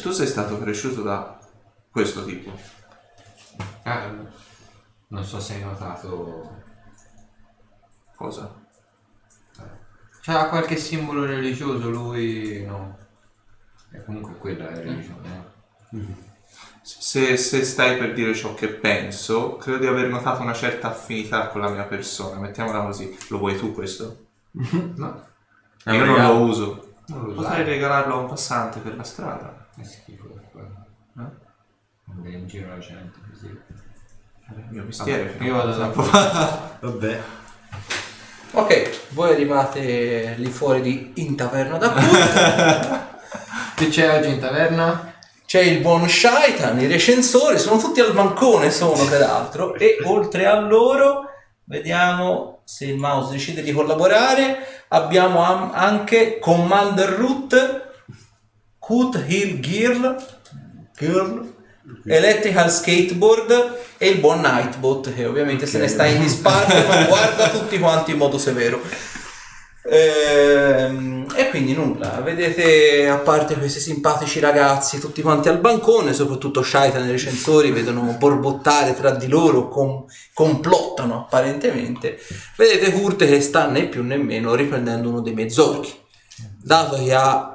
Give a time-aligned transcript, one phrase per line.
[0.00, 1.38] tu sei stato cresciuto da
[1.90, 2.52] questo tipo.
[3.82, 4.12] Ah,
[5.08, 6.62] non so se hai notato.
[8.16, 8.54] Cosa?
[10.20, 12.64] C'ha qualche simbolo religioso lui?
[12.64, 12.96] No.
[13.92, 15.52] E comunque quella è religione.
[15.90, 16.28] eh.
[16.82, 21.48] Se, se stai per dire ciò che penso, credo di aver notato una certa affinità
[21.48, 22.38] con la mia persona.
[22.40, 23.16] Mettiamola così.
[23.28, 24.26] Lo vuoi tu questo?
[24.50, 25.26] No.
[25.86, 26.94] Io non lo uso.
[27.06, 29.59] Non lo Potrei regalarlo a un passante per la strada.
[29.80, 30.86] È schifo per quello.
[31.18, 32.12] Eh?
[32.12, 33.46] Andare in giro la gente così.
[33.46, 35.36] Il mio mestiere.
[35.40, 35.86] Io vado da
[36.80, 37.20] Vabbè.
[38.52, 43.08] Ok, voi arrivate lì fuori di in taverna da Kurt.
[43.80, 45.14] Che c'è oggi in taverna?
[45.46, 49.74] C'è il buon Shaitan, i recensori, sono tutti al bancone, sono peraltro.
[49.76, 51.30] E oltre a loro,
[51.64, 54.84] vediamo se il mouse decide di collaborare.
[54.88, 57.79] Abbiamo am- anche Commander Root,
[58.80, 60.16] Kut Hill Girl,
[60.98, 61.52] Girl,
[62.04, 67.48] Electrical Skateboard e il buon Nightbot, che ovviamente se ne sta in disparte, ma guarda
[67.50, 68.80] tutti quanti in modo severo.
[69.82, 76.62] Ehm, e quindi nulla, vedete a parte questi simpatici ragazzi tutti quanti al bancone, soprattutto
[76.62, 82.18] Shaitan e i recensori vedono borbottare tra di loro, com- complottano apparentemente.
[82.56, 85.92] Vedete Kurt che sta né più né meno riprendendo uno dei mezzorchi,
[86.62, 87.49] dato che ha,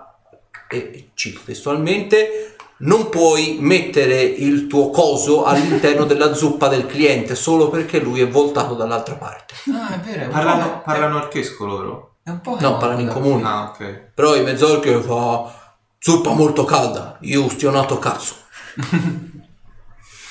[0.75, 7.69] e cito testualmente, non puoi mettere il tuo coso all'interno della zuppa del cliente solo
[7.69, 9.53] perché lui è voltato dall'altra parte.
[9.73, 10.21] Ah, è vero.
[10.21, 12.15] È un Parlano, po', parlano orchesco loro?
[12.23, 13.43] È un po' No, parlano in comune.
[13.47, 14.11] Ah, ok.
[14.13, 18.33] Però i mezzorchi fa zuppa molto calda, io ustionato cazzo.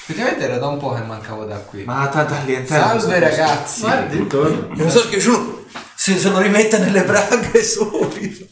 [0.06, 1.84] Effettivamente era da un po' che mancavo da qui.
[1.84, 2.88] Ma tanta clientela.
[2.98, 3.80] Salve ragazzi.
[3.80, 4.74] Guardi, intorno.
[4.74, 8.44] I mezzorchi sono, se, se lo rimette nelle braghe subito.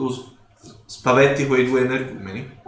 [0.00, 0.34] Tu
[0.86, 2.58] spaventi quei due energumeni?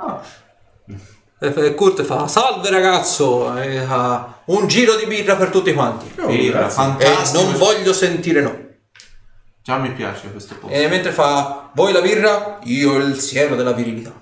[1.40, 6.12] E fa- Kurt fa salve ragazzo, e fa un giro di birra per tutti quanti.
[6.26, 7.42] Birra, E fantastico.
[7.42, 8.54] non voglio sentire no.
[9.62, 10.76] Già mi piace questo posto.
[10.76, 14.12] E mentre fa voi la birra, io il siero della virilità.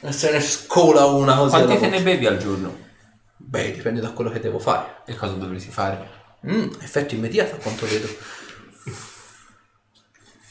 [0.00, 1.50] E se ne scola una così.
[1.50, 2.74] Quanti te ne bevi al giorno?
[3.36, 5.02] Beh, dipende da quello che devo fare.
[5.04, 6.14] E cosa dovresti fare?
[6.48, 8.06] Mm, effetto immediato a quanto vedo.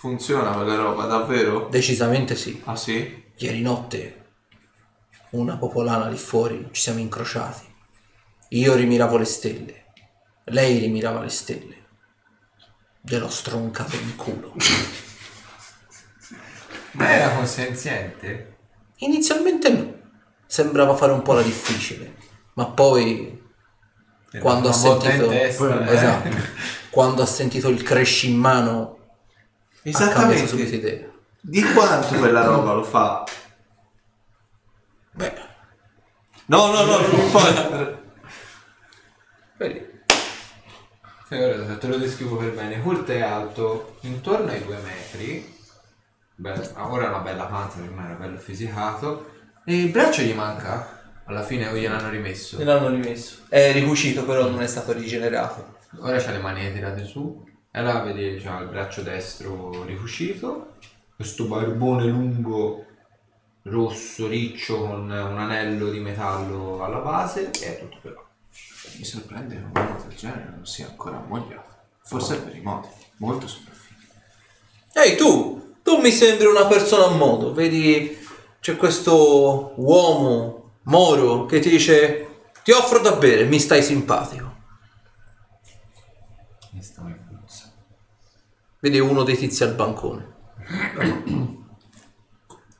[0.06, 1.68] Funziona quella roba, davvero?
[1.68, 2.62] Decisamente sì.
[2.66, 3.24] Ah sì?
[3.38, 4.26] Ieri notte
[5.32, 7.66] una popolana lì fuori ci siamo incrociati.
[8.50, 9.86] Io rimiravo le stelle,
[10.44, 11.76] lei rimirava le stelle.
[13.02, 14.54] Gliel'ho stroncato in culo.
[16.92, 18.58] Ma era consenziente?
[18.98, 19.94] Inizialmente no,
[20.46, 22.16] sembrava fare un po' la difficile,
[22.54, 23.42] ma poi
[24.40, 25.96] quando ha sentito testa, eh.
[25.96, 26.30] esatto,
[26.92, 28.95] quando ha sentito il crash in mano
[29.92, 30.76] cambiato subito Esattamente.
[30.76, 31.10] idea.
[31.40, 33.24] Di quanto quella roba lo fa?
[35.12, 35.34] Beh,
[36.48, 37.98] No, no, no, non fa.
[39.58, 39.80] vedi,
[41.28, 42.82] Sì, guarda, te lo descrivo per bene.
[42.82, 45.54] Kurt è alto intorno ai due metri.
[46.36, 49.32] Beh, ora è una bella panza, prima era bello fisicato.
[49.66, 50.94] E il braccio gli manca.
[51.28, 52.58] Alla fine o gliel'hanno rimesso.
[52.60, 53.46] me l'hanno rimesso.
[53.50, 55.78] È ricucito però non è stato rigenerato.
[56.00, 57.44] Ora c'ha le mani tirate su.
[57.78, 60.76] E là vedi c'ha il braccio destro ricucito.
[61.14, 62.86] Questo barbone lungo,
[63.64, 67.52] rosso, riccio, con un anello di metallo alla base.
[67.52, 68.26] E è tutto però.
[68.98, 71.70] Mi sorprende che un uomo del genere non sia ancora ammogliato.
[72.02, 72.88] Forse per i modi,
[73.18, 74.00] molto sopraffini.
[74.94, 78.18] Ehi tu, tu mi sembri una persona a modo, vedi
[78.62, 84.54] c'è questo uomo moro che ti dice ti offro da bere, mi stai simpatico.
[86.72, 87.15] Mi sta in puzza.
[88.86, 90.34] Vedi uno dei tizi al bancone.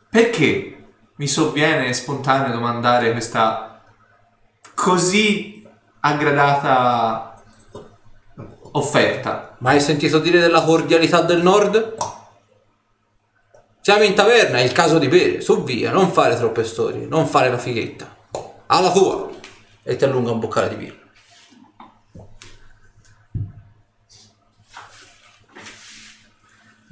[0.08, 0.86] Perché
[1.16, 3.82] mi sovviene spontaneo domandare questa
[4.76, 5.68] così
[6.02, 7.42] aggradata
[8.74, 9.56] offerta?
[9.62, 11.96] Ma hai sentito dire della cordialità del nord?
[13.82, 17.26] Siamo in taverna, è il caso di bere, su via, non fare troppe storie, non
[17.26, 18.16] fare la fighetta.
[18.68, 19.28] Alla tua!
[19.82, 21.05] E ti allunga un boccale di birra.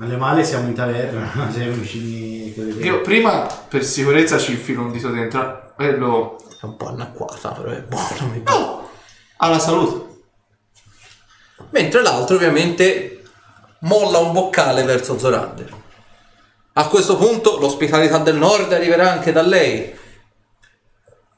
[0.04, 5.10] Male male siamo in taverna, siamo vicini Io prima per sicurezza ci infilo un dito
[5.10, 6.36] dentro e lo...
[6.60, 8.32] È un po' anacquata, però è buono.
[8.34, 8.60] mi piace.
[9.38, 10.12] alla salute.
[11.70, 13.24] Mentre l'altro ovviamente
[13.80, 15.74] molla un boccale verso Zorander.
[16.74, 19.98] A questo punto l'ospitalità del nord arriverà anche da lei.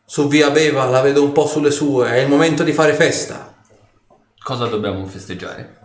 [0.03, 3.53] Su via Beva la vedo un po' sulle sue, è il momento di fare festa.
[4.39, 5.84] Cosa dobbiamo festeggiare?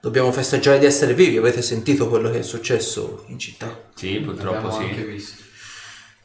[0.00, 1.36] Dobbiamo festeggiare di essere vivi.
[1.36, 3.88] Avete sentito quello che è successo in città?
[3.94, 4.84] Sì, purtroppo L'abbiamo sì.
[4.84, 5.42] anche visto.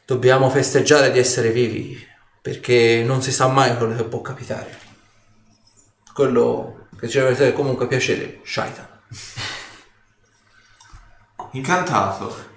[0.06, 2.02] Dobbiamo festeggiare di essere vivi
[2.40, 4.78] perché non si sa mai quello che può capitare.
[6.14, 8.88] Quello che ci deve fare comunque piacere, Shaitan.
[11.52, 12.54] Incantato.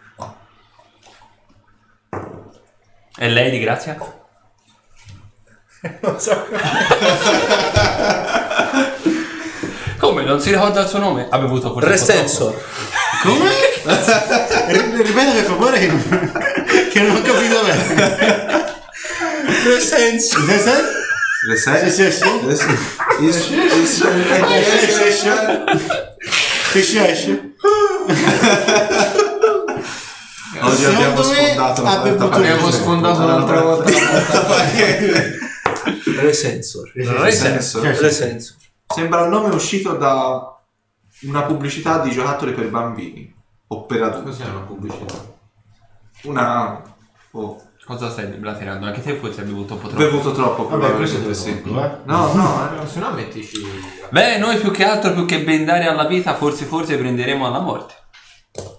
[3.18, 3.98] E lei di grazia?
[6.02, 6.46] Non so.
[10.00, 10.24] Come?
[10.24, 11.28] Non si ricorda il suo nome?
[11.30, 12.56] Ha bevuto forse Resensor.
[13.24, 13.50] Come?
[14.68, 16.02] Ri- Ripeta per favore che non,
[16.92, 18.78] che non ho capito bene.
[19.66, 20.46] Resensor.
[26.72, 27.54] Che ci esce?
[30.62, 32.36] Oggi abbiamo sfondato la porta.
[32.36, 34.62] Abbiamo sfondato l'altra volta la porta
[36.22, 36.92] Resensor.
[36.94, 37.84] Resensor.
[37.86, 38.56] Resensor.
[38.94, 40.58] Sembra un nome uscito da
[41.24, 43.34] una pubblicità di giocattoli per bambini.
[43.68, 44.26] O per adulti.
[44.26, 45.16] Cos'è una pubblicità?
[46.24, 46.82] Una...
[47.32, 47.64] Oh.
[47.86, 48.86] Cosa stai blaterando?
[48.86, 50.04] Anche te forse hai bevuto un po' Ho troppo.
[50.04, 51.62] bevuto troppo, Vabbè, questo è sì.
[51.62, 51.98] troppo, eh.
[52.04, 53.62] No, no, Se no mettici...
[54.10, 57.96] Beh, noi più che altro, più che bendare alla vita, forse forse prenderemo alla morte.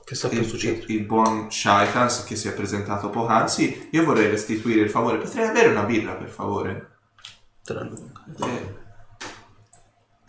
[0.05, 0.93] Che sta per il, succedere?
[0.93, 5.19] il buon Shaitans che si è presentato poc'anzi, io vorrei restituire il favore.
[5.19, 6.91] Potrei avere una birra, per favore?
[7.65, 8.25] Tra lunga.
[8.47, 8.75] Eh,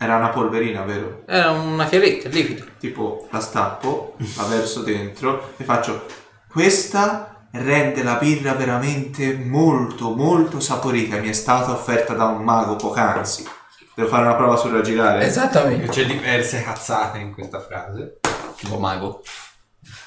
[0.02, 1.22] Era una polverina, vero?
[1.26, 2.64] Era una chiavetta, liquido.
[2.80, 6.06] Tipo, la stappo, la verso dentro e faccio...
[6.48, 11.18] Questa rende la birra veramente molto, molto saporita.
[11.18, 13.46] Mi è stata offerta da un mago poc'anzi.
[13.94, 15.24] Devo fare una prova sul raggirare?
[15.24, 15.86] Esattamente.
[15.86, 18.18] C'è diverse cazzate in questa frase.
[18.56, 19.22] Tipo mago.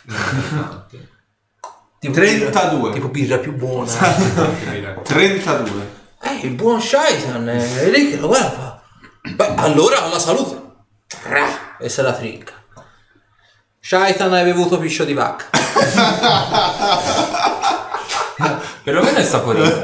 [1.98, 2.78] Tipo 32.
[2.78, 3.90] Birra, tipo birra più buona.
[5.02, 5.90] 32.
[6.22, 8.75] eh, il buon Shaitan è lì che lo guarda fa.
[9.34, 10.62] Beh, allora alla salute.
[11.08, 12.54] Tra, E se la trinca.
[13.80, 15.46] Shaitan hai bevuto piscio di vacca.
[18.84, 19.84] Perlomeno è saporito.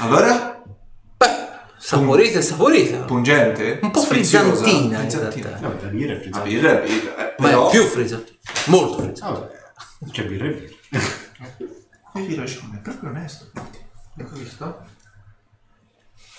[0.00, 0.62] Allora?
[1.16, 1.26] Beh,
[1.78, 2.98] saporita e saporita.
[3.04, 3.78] Pungente?
[3.82, 4.44] Un po' Sfiziosa?
[4.54, 5.48] frizzantina in Frizzantina.
[5.48, 5.68] realtà.
[5.68, 6.44] Vabbè, la birra è La frizzata.
[6.44, 7.66] birra è birra, eh, Ma però...
[7.66, 8.38] è più frizzantina.
[8.66, 9.38] Molto frizzantina.
[9.38, 11.04] Vabbè, c'è birra e birra.
[12.14, 13.46] Avevi ragione, è proprio onesto.
[13.54, 14.84] Hai visto?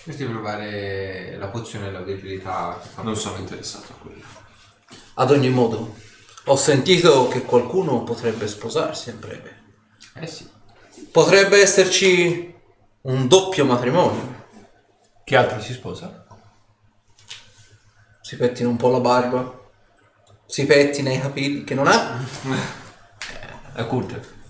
[0.05, 2.77] Dovresti provare la pozione dell'audibilità.
[2.81, 4.21] che fa Non sono interessato a quello.
[5.13, 5.95] Ad ogni modo,
[6.45, 9.61] ho sentito che qualcuno potrebbe sposarsi a breve.
[10.15, 10.49] Eh sì.
[11.09, 12.53] Potrebbe esserci
[13.03, 14.41] un doppio matrimonio.
[15.23, 16.25] Chi altro si sposa?
[18.21, 19.71] Si pettina un po' la barba,
[20.45, 22.19] si pettina i capelli che non ha.
[23.73, 24.41] È Kurt.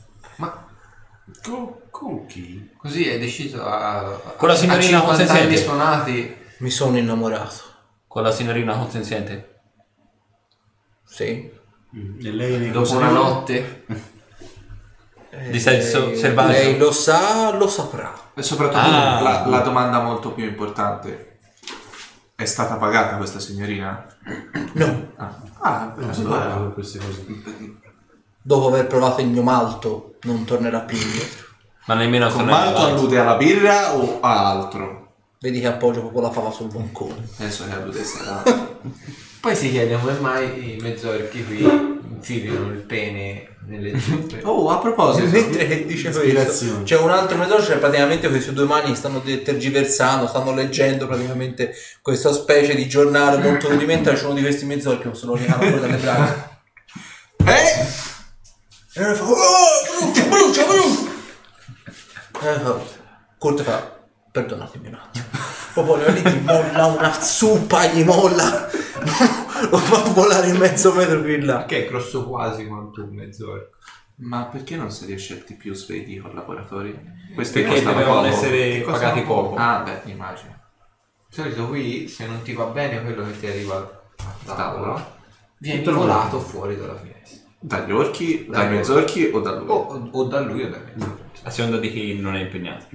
[1.42, 2.70] Con, con chi?
[2.78, 4.34] così hai deciso a...
[4.36, 5.58] Con la signorina a 50 anni consenziente.
[5.58, 6.36] suonati.
[6.60, 7.56] Mi sono innamorato.
[8.08, 9.62] Con la signorina consenziente.
[11.06, 11.50] Sì.
[12.22, 13.86] E lei nei Dopo una notte.
[15.50, 16.52] Di sesso Eh, selvaggio.
[16.52, 18.14] Lei lo sa, lo saprà.
[18.36, 19.22] E soprattutto Ah.
[19.22, 21.40] la, la domanda molto più importante.
[22.36, 24.06] È stata pagata questa signorina?
[24.74, 25.12] No.
[25.62, 26.38] Ah, beh, Non si allora...
[26.40, 27.26] parla con queste cose.
[28.46, 31.48] Dopo aver provato il mio malto, non tornerà più indietro.
[31.86, 33.00] Ma nemmeno a Con tornare malto avanti.
[33.00, 35.02] allude alla birra o a altro?
[35.40, 37.28] Vedi che appoggio proprio la fava sul bancone.
[37.38, 38.80] Penso che alludesse all'altro.
[39.42, 44.40] Poi si chiede come mai i mezzorchi qui infilino il pene nelle zuppe.
[44.44, 46.84] Oh, a proposito, Mentre che dice questo, Ispirazione.
[46.84, 51.74] c'è un altro messaggio, cioè praticamente questi due mani stanno de- tergiversando, stanno leggendo praticamente
[52.02, 54.16] questa specie di giornale molto rudimentale.
[54.18, 56.58] C'è uno di questi mezz'orchi che se lo ricava fuori dalle braccia.
[57.46, 58.12] eh?
[58.96, 59.36] E lui fa, oh,
[60.00, 61.12] brucia, brucia, brucia.
[62.42, 62.82] E fa,
[63.38, 64.00] Kurt fa,
[64.32, 65.26] perdonatemi un attimo.
[65.74, 68.70] Proprio lì gli molla una zuppa, gli molla,
[69.70, 71.66] lo fa volare in mezzo metro qui in là.
[71.66, 73.78] Che è grosso quasi quanto un mezzorco.
[74.18, 76.96] Ma perché non siete scelti più svegli collaboratori?
[77.34, 78.28] Questi Perché dovevano poco.
[78.28, 79.56] essere pagati poco.
[79.56, 80.52] Ah, beh, immagino.
[81.28, 83.78] Di solito qui, se non ti va bene quello che ti arriva
[84.48, 85.18] a tavola,
[85.58, 87.43] vieni volato fuori dalla finestra.
[87.66, 89.70] Dagli orchi, dai Dagli mezzorchi o da lui?
[89.70, 91.16] O, o- da lui o da me.
[91.44, 92.88] A seconda di chi non è impegnato.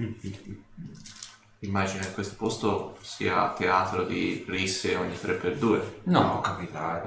[1.61, 5.79] Immagino che questo posto sia teatro di risse ogni 3x2.
[6.03, 7.01] No, Può capitare.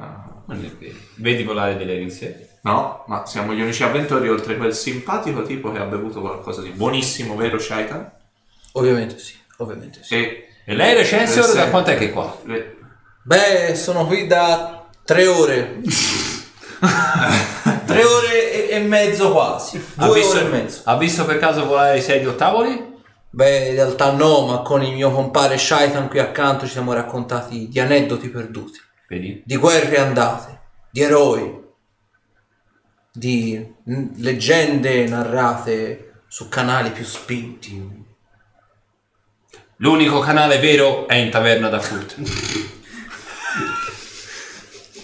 [0.47, 0.99] non è vero.
[1.15, 2.59] Vedi volare delle risse?
[2.63, 6.71] No, ma siamo gli unici avventori oltre quel simpatico tipo che ha bevuto qualcosa di
[6.71, 8.11] buonissimo, vero Shaitan?
[8.73, 10.15] Ovviamente sì, ovviamente sì.
[10.17, 11.71] E E lei recensor da sì.
[11.71, 12.37] quanto è che è qua?
[12.45, 12.77] le-
[13.23, 15.81] Beh, sono qui da tre ore.
[17.87, 19.85] tre ore e, mezzo quasi.
[19.97, 20.81] Ha Due visto, ore e mezzo.
[20.85, 22.91] ha visto per caso volare i sei ottavoli?
[23.31, 27.69] Beh, in realtà no, ma con il mio compare Shaitan qui accanto ci siamo raccontati
[27.69, 28.81] di aneddoti perduti.
[29.09, 29.43] Vedi?
[29.45, 30.61] di guerre andate,
[30.91, 31.61] di eroi,
[33.13, 33.75] di
[34.17, 38.05] leggende narrate su canali più spinti.
[39.77, 42.17] L'unico canale vero è in taverna da Kurt.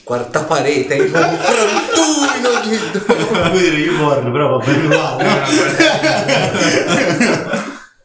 [0.09, 3.81] Quarta parete, in un frantuino di...
[3.83, 5.25] Io corro, però va bene uguale.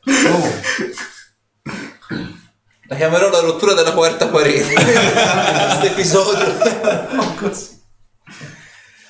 [0.04, 0.52] no?
[2.88, 4.74] La chiamerò la rottura della quarta parete.
[4.74, 6.46] Questo episodio.
[7.40, 7.82] Così.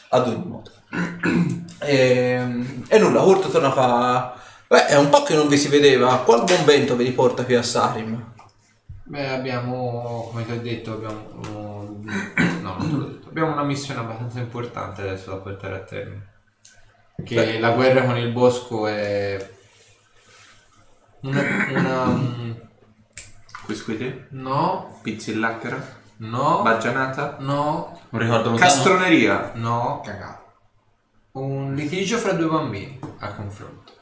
[0.09, 0.71] Ad ogni modo.
[1.79, 4.35] E, e nulla, Hurt torna a fa...
[4.67, 6.17] Beh, è un po' che non vi si vedeva.
[6.17, 8.32] Qual buon vento vi riporta qui a Sarim?
[9.05, 11.99] Beh, abbiamo, come ti ho detto, abbiamo...
[12.61, 13.27] No, non te l'ho detto.
[13.29, 16.27] Abbiamo una missione abbastanza importante adesso da portare a termine.
[17.23, 17.59] Che Beh.
[17.59, 19.51] la guerra con il bosco è...
[21.21, 21.41] Una...
[21.69, 22.61] una
[23.65, 24.27] Quisquite?
[24.31, 26.01] no, Pizzillacchera?
[26.17, 27.37] no, Baggianata?
[27.39, 28.69] no, Un ricordo lontano?
[28.71, 29.51] Castroneria?
[29.55, 30.41] no, cagato.
[31.33, 33.93] Un litigio fra due bambini a confronto.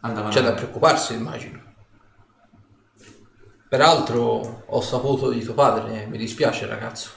[0.00, 1.60] Andava C'è da preoccuparsi, immagino.
[3.68, 7.10] Peraltro ho saputo di tuo padre, mi dispiace ragazzo.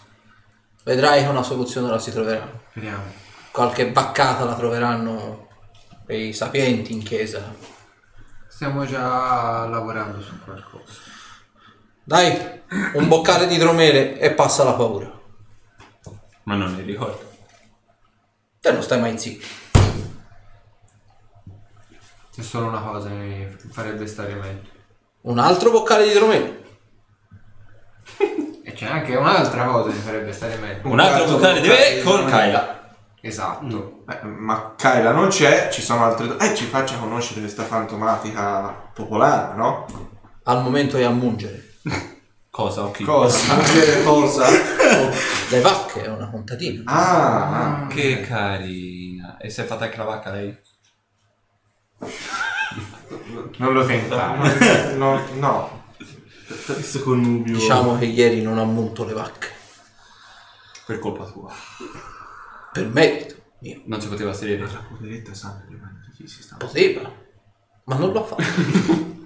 [0.84, 2.46] Vedrai che una soluzione la si troverà.
[2.72, 3.04] Speriamo.
[3.52, 5.48] Qualche baccata la troveranno
[6.04, 7.56] quei sapienti in chiesa.
[8.50, 11.00] Stiamo già lavorando su qualcosa.
[12.04, 12.64] Dai,
[12.96, 15.10] un boccale di idromele e passa la paura.
[16.44, 17.32] Ma non ne ricordo.
[18.60, 19.46] Te non stai mai zitto.
[22.34, 24.81] C'è solo una cosa che mi farebbe stare meglio.
[25.22, 26.60] Un altro boccale di idromele.
[28.64, 30.88] E c'è anche un'altra cosa che mi farebbe stare meglio.
[30.88, 32.96] Un altro altro vocale di me con Kyla.
[33.20, 34.04] Esatto.
[34.08, 36.38] Eh, ma Kyla non c'è, ci sono altre due.
[36.38, 39.86] Eh, ci faccia conoscere questa fantomatica popolare, no?
[40.44, 41.74] Al momento è a mungere.
[42.50, 42.84] Cosa?
[42.84, 43.04] Ok.
[43.04, 43.56] Cosa?
[43.56, 44.46] Mangiare cosa?
[45.50, 46.84] Le vacche è una contadina.
[46.86, 47.88] Ah, ah.
[47.88, 49.38] Che carina.
[49.38, 50.58] E si è fatta anche la vacca lei?
[53.58, 54.96] Non lo tentare.
[54.96, 55.84] no, no.
[56.66, 57.54] Questo connubio.
[57.54, 59.50] Diciamo che ieri non ammonto le vacche.
[60.86, 61.54] Per colpa tua.
[62.72, 63.82] Per merito mio.
[63.86, 64.66] Non si poteva sedere.
[64.66, 66.58] La poveretta sa prima di chi si sta.
[66.58, 67.12] Poteva,
[67.86, 69.10] ma non l'ha fatto.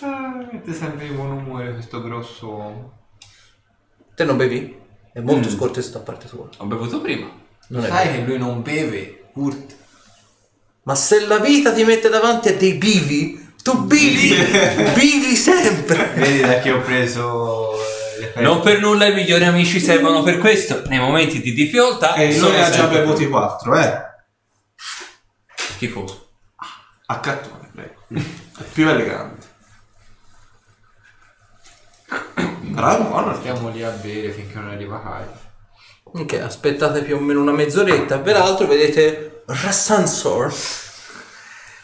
[0.00, 2.98] Ah, mette sempre di buon umore questo grosso uomo.
[4.14, 4.78] Te non bevi?
[5.12, 6.48] È molto scortese da parte tua.
[6.58, 7.28] Ho bevuto prima.
[7.68, 9.76] Non Sai che lui non beve, Kurt.
[10.84, 14.34] Ma se la vita ti mette davanti a dei bivi, tu bivi,
[14.94, 16.12] bivi sempre.
[16.14, 17.74] Vedi da che ho preso
[18.34, 20.84] eh, Non per nulla i migliori amici servono per questo.
[20.86, 22.14] Nei momenti di difficoltà.
[22.14, 23.92] E lui ne ha già bevuti quattro, eh.
[25.54, 26.28] Schifoso.
[27.04, 28.04] A cartone, prego.
[28.58, 29.46] È più elegante.
[32.08, 33.34] È buono.
[33.34, 35.45] Stiamo lì a bere finché non arriva Kai.
[36.12, 38.20] Ok, aspettate più o meno una mezz'oretta.
[38.20, 40.54] Peraltro vedete Rassansor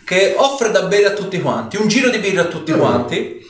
[0.05, 3.41] che offre da bere a tutti quanti, un giro di birra a tutti quanti.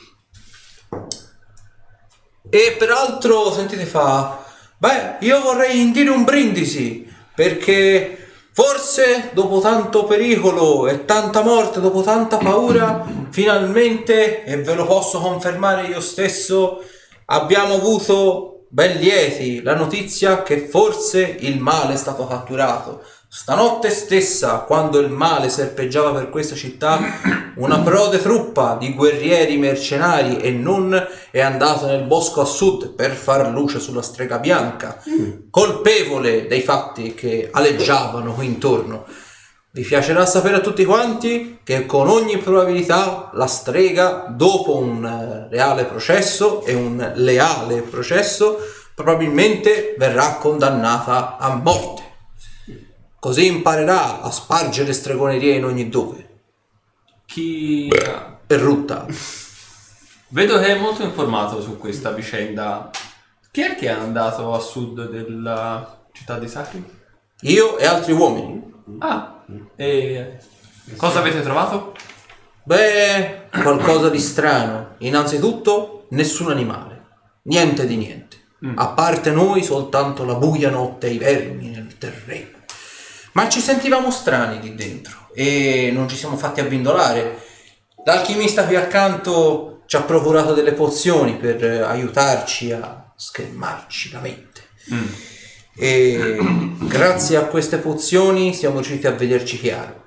[2.49, 4.43] E peraltro, sentite fa,
[4.77, 12.01] beh, io vorrei indire un brindisi perché forse dopo tanto pericolo e tanta morte, dopo
[12.01, 16.83] tanta paura, finalmente, e ve lo posso confermare io stesso,
[17.25, 23.03] abbiamo avuto ben lieti la notizia che forse il male è stato catturato.
[23.29, 26.99] Stanotte stessa, quando il male serpeggiava per questa città,
[27.57, 30.91] una prode truppa di guerrieri mercenari e non
[31.29, 34.99] è andata nel bosco a sud per far luce sulla strega bianca,
[35.51, 39.05] colpevole dei fatti che aleggiavano qui intorno.
[39.75, 45.47] Vi piacerà sapere a tutti quanti che con ogni probabilità la strega, dopo un eh,
[45.49, 48.59] reale processo e un leale processo,
[48.93, 52.03] probabilmente verrà condannata a morte.
[53.17, 56.41] Così imparerà a spargere stregonerie in ogni dove.
[57.25, 57.87] Chi.
[57.87, 59.07] E rutta.
[60.27, 62.91] Vedo che è molto informato su questa vicenda.
[63.49, 67.01] Chi è che è andato a sud della città di Sacri?
[67.43, 68.61] Io e altri uomini.
[68.99, 69.43] Ah,
[69.75, 70.37] e
[70.95, 71.93] cosa avete trovato?
[72.63, 74.95] Beh, qualcosa di strano.
[74.99, 77.01] Innanzitutto, nessun animale.
[77.43, 78.37] Niente di niente.
[78.75, 82.59] A parte noi, soltanto la buia notte e i vermi nel terreno.
[83.33, 87.41] Ma ci sentivamo strani lì dentro e non ci siamo fatti avvindolare.
[88.05, 94.61] L'alchimista qui accanto ci ha procurato delle pozioni per eh, aiutarci a schermarci la mente.
[95.75, 96.37] E
[96.81, 100.01] grazie a queste pozioni siamo riusciti a vederci chiaro.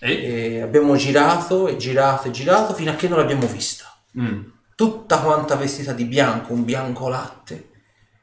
[0.00, 0.12] E?
[0.12, 3.84] E abbiamo girato e girato e girato fino a che non l'abbiamo vista.
[4.18, 4.42] Mm.
[4.74, 7.70] Tutta quanta vestita di bianco, un bianco latte,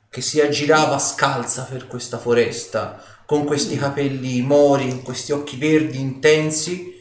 [0.09, 5.99] che si aggirava scalza per questa foresta, con questi capelli mori, con questi occhi verdi
[5.99, 6.93] intensi,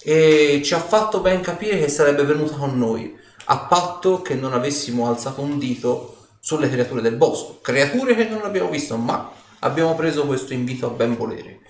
[0.00, 4.52] e ci ha fatto ben capire che sarebbe venuta con noi, a patto che non
[4.52, 6.17] avessimo alzato un dito
[6.48, 7.58] sulle creature del bosco.
[7.60, 11.60] Creature che non abbiamo visto, ma abbiamo preso questo invito a ben volere.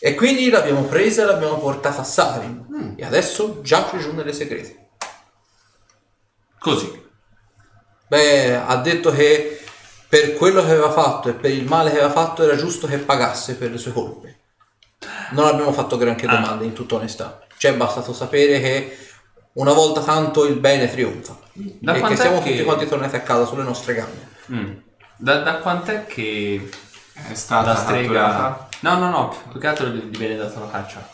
[0.00, 2.94] E quindi l'abbiamo presa e l'abbiamo portata a Sarim.
[2.96, 4.88] E adesso giace giù nelle segrete.
[6.58, 7.00] Così.
[8.08, 9.60] Beh, ha detto che
[10.08, 12.98] per quello che aveva fatto e per il male che aveva fatto era giusto che
[12.98, 14.38] pagasse per le sue colpe.
[15.30, 16.40] Non abbiamo fatto granché Ah.
[16.40, 17.46] domande, in tutta onestà.
[17.56, 18.98] Ci è bastato sapere che
[19.58, 21.36] una volta tanto il bene trionfa.
[21.52, 24.26] Da e che siamo che- tutti quanti tornati a casa sulle nostre gambe.
[24.52, 24.72] Mm.
[25.16, 26.68] Da, da quant'è che
[27.28, 28.22] È stata la strega...
[28.22, 28.68] catturata.
[28.80, 31.06] No, no, no, più che altro gli viene data la caccia.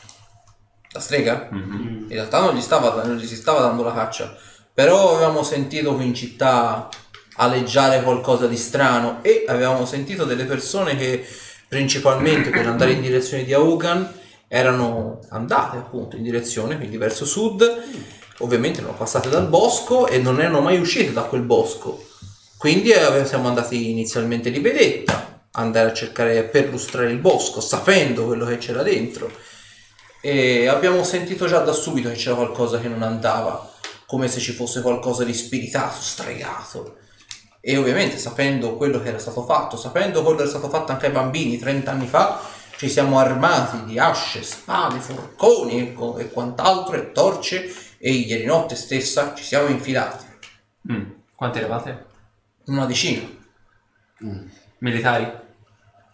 [0.93, 1.49] La strega?
[1.51, 2.07] Mhm.
[2.09, 4.37] In realtà non gli, stava, non gli si stava dando la caccia,
[4.73, 6.89] però avevamo sentito qui in città
[7.37, 11.27] aleggiare qualcosa di strano e avevamo sentito delle persone che
[11.67, 14.07] principalmente per andare in direzione di Augan
[14.47, 17.65] erano andate appunto in direzione, quindi verso sud,
[18.39, 22.05] ovviamente erano passate dal bosco e non erano mai uscite da quel bosco.
[22.57, 28.25] Quindi eh, siamo andati inizialmente di vedetta, andare a cercare a perlustrare il bosco, sapendo
[28.25, 29.31] quello che c'era dentro.
[30.21, 33.71] E abbiamo sentito già da subito che c'era qualcosa che non andava,
[34.07, 36.97] come se ci fosse qualcosa di spiritato, stregato.
[37.61, 41.07] E ovviamente sapendo quello che era stato fatto, sapendo quello che era stato fatto anche
[41.07, 42.41] ai bambini 30 anni fa,
[42.77, 47.73] ci siamo armati di asce, spade, forconi co- e quant'altro, e torce,
[48.07, 50.27] e ieri notte stessa ci siamo infilati.
[50.93, 51.11] Mm.
[51.35, 52.05] Quanti eravate?
[52.67, 53.27] Una decina,
[54.79, 55.31] Militari?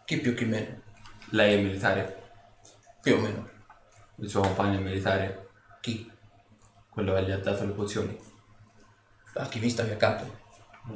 [0.04, 0.82] chi più chi meno,
[1.30, 2.18] Lei è militare?
[3.02, 3.48] più o meno.
[4.16, 5.48] Il suo compagno è militare?
[5.80, 6.08] Chi?
[6.88, 8.16] Quello che gli ha dato le pozioni?
[9.34, 10.38] L'alchimista qui accanto.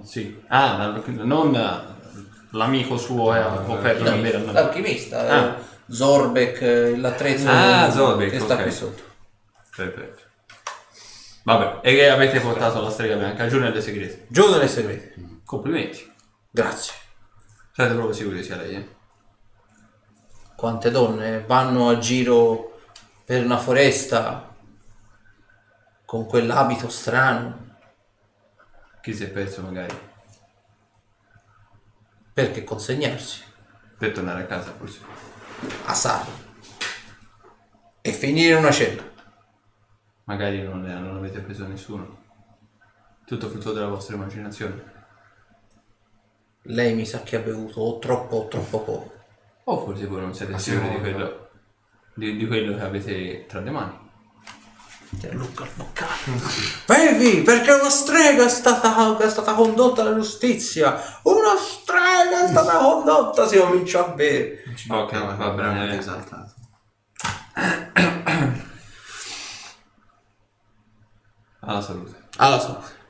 [0.03, 0.41] Sì.
[0.49, 5.59] Ah, la- non eh, l'amico suo è offerto No, una bere L'alchimista, Ah.
[5.59, 9.03] eh, Zorbek, eh, l'attrezzo Ah, Zorbek, che sta qui sotto.
[9.75, 10.23] Perfetto.
[11.45, 14.27] Vabbè, e che avete portato la strega bianca giù nelle segrete.
[14.29, 15.41] Giù nelle segrete.
[15.45, 16.11] Complimenti.
[16.51, 16.95] Grazie.
[17.73, 18.95] Siete proprio sicuri sia lei, eh?
[20.57, 22.81] Quante donne vanno a giro
[23.25, 24.55] per una foresta
[26.05, 27.77] con quell'abito strano
[29.03, 30.13] Chi si è perso magari?
[32.33, 33.43] perché consegnarsi
[33.99, 34.99] Per tornare a casa forse.
[35.87, 36.31] a Sari
[38.01, 39.03] e finire in una cella.
[40.25, 42.23] Magari non, non avete preso nessuno.
[43.27, 44.93] Tutto frutto della vostra immaginazione.
[46.63, 49.13] Lei mi sa che ha bevuto o troppo o troppo poco.
[49.65, 51.49] O forse voi non siete sicuri di quello,
[52.15, 54.03] di, di quello che avete tra le mani.
[55.11, 56.11] Il boccale.
[56.87, 61.01] Bevi, perché una strega è stata, è stata condotta alla giustizia.
[61.23, 64.65] Una strega è stata condotta, si comincia a bere.
[64.89, 65.99] Ok, va bene.
[65.99, 66.53] esaltato.
[71.67, 72.29] Alla salute.
[72.37, 73.03] Alla salute.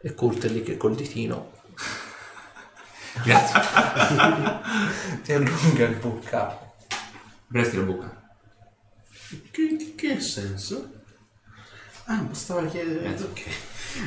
[0.00, 1.52] E Kurt è lì che col ditino
[3.24, 3.60] Grazie.
[5.22, 6.66] ti allunga il boccale.
[7.50, 8.22] Presti la bocca.
[9.50, 10.92] Che, che senso?
[12.04, 13.10] Ah, bastava chiedere.
[13.20, 13.42] Ok.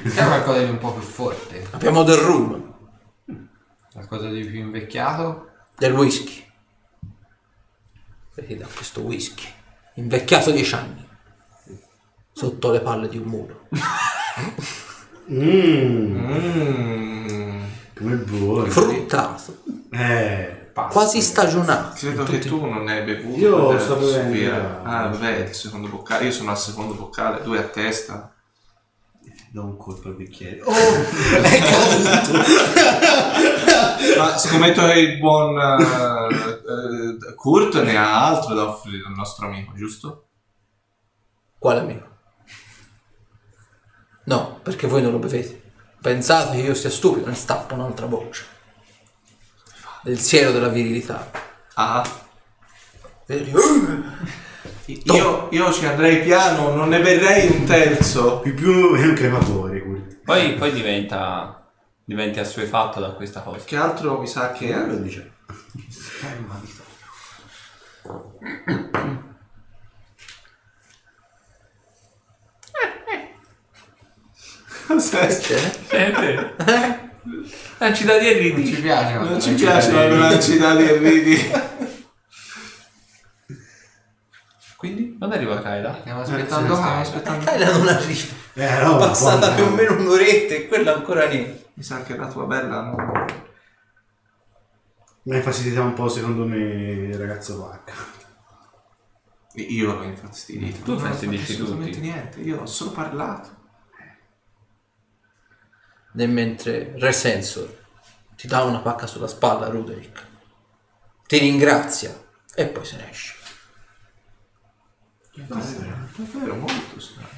[0.04, 1.68] È qualcosa di un po' più forte.
[1.72, 2.70] Abbiamo del rum,
[3.92, 5.50] Qualcosa di più invecchiato.
[5.78, 6.50] del whisky.
[8.36, 9.46] Vedi da questo whisky,
[9.96, 11.06] invecchiato dieci anni,
[12.42, 13.68] sotto le palle di un muro.
[15.28, 16.26] Mmm.
[17.96, 18.66] Come buono.
[18.66, 19.58] Fruttato,
[19.92, 20.72] Eh.
[20.90, 21.98] quasi stagionato.
[22.00, 23.38] Credo che tu non ne hai bevuto.
[23.38, 24.56] Io sto bevendo.
[24.82, 26.26] Ah, vabbè, il secondo boccale.
[26.26, 28.34] Io sono al secondo boccale, due a testa.
[29.52, 30.64] Do un colpo al bicchiere.
[34.18, 39.46] Ma scommetto che il buon eh, eh, Kurt ne ha altro da offrire al nostro
[39.46, 40.26] amico, giusto?
[41.60, 42.10] Quale amico?
[44.26, 45.62] No, perché voi non lo bevete.
[46.02, 48.46] Pensate che io sia stupido, ne stappo un'altra voce.
[50.04, 51.30] Del siero della virilità.
[51.76, 52.04] Ah,
[53.32, 53.54] Vedi?
[54.86, 58.40] io, io ci andrei piano, non ne berrei un terzo.
[58.40, 60.06] Più più è un crepatore, quello.
[60.26, 61.72] Poi, poi diventa,
[62.04, 63.64] diventa assuefatto da questa cosa.
[63.64, 64.68] Che altro mi sa che...
[64.68, 65.34] Che lo dice?
[65.46, 66.40] Cos'è?
[75.00, 76.56] Sente?
[77.78, 78.66] La città di Non Ridi.
[78.74, 79.14] ci piace.
[79.18, 81.52] Non ci piace la velocità di Ridi.
[84.78, 85.16] Quindi?
[85.18, 85.96] Quando arriva Kyla?
[86.00, 86.98] Stiamo Eh, aspettando sì, Kyla.
[87.00, 87.46] aspettando.
[87.46, 88.40] Kyla non arriva.
[88.54, 91.68] Eh, no, È passata più o meno un'oretta e quella ancora niente.
[91.76, 92.96] Mi sa che la tua bella non...
[95.24, 97.94] Mi ha infastidita un po' secondo me il ragazzo Vacca.
[99.54, 100.84] Io l'ho infastidito.
[100.84, 102.00] Tu Non ho infastidisci tutti.
[102.00, 103.60] niente, io ho solo parlato.
[106.13, 107.80] E mentre Re Sensor
[108.36, 110.26] ti dà una pacca sulla spalla, Ruderick,
[111.28, 112.13] ti ringrazia
[112.54, 113.36] e poi se ne esce.
[115.34, 117.30] Davvero, davvero molto strano.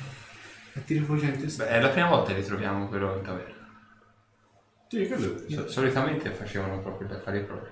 [0.74, 3.68] E ti rifugente Beh, è la prima volta che li troviamo però in taverna.
[4.88, 5.44] Sì, quello.
[5.48, 7.72] So- solitamente facevano proprio gli affari propri.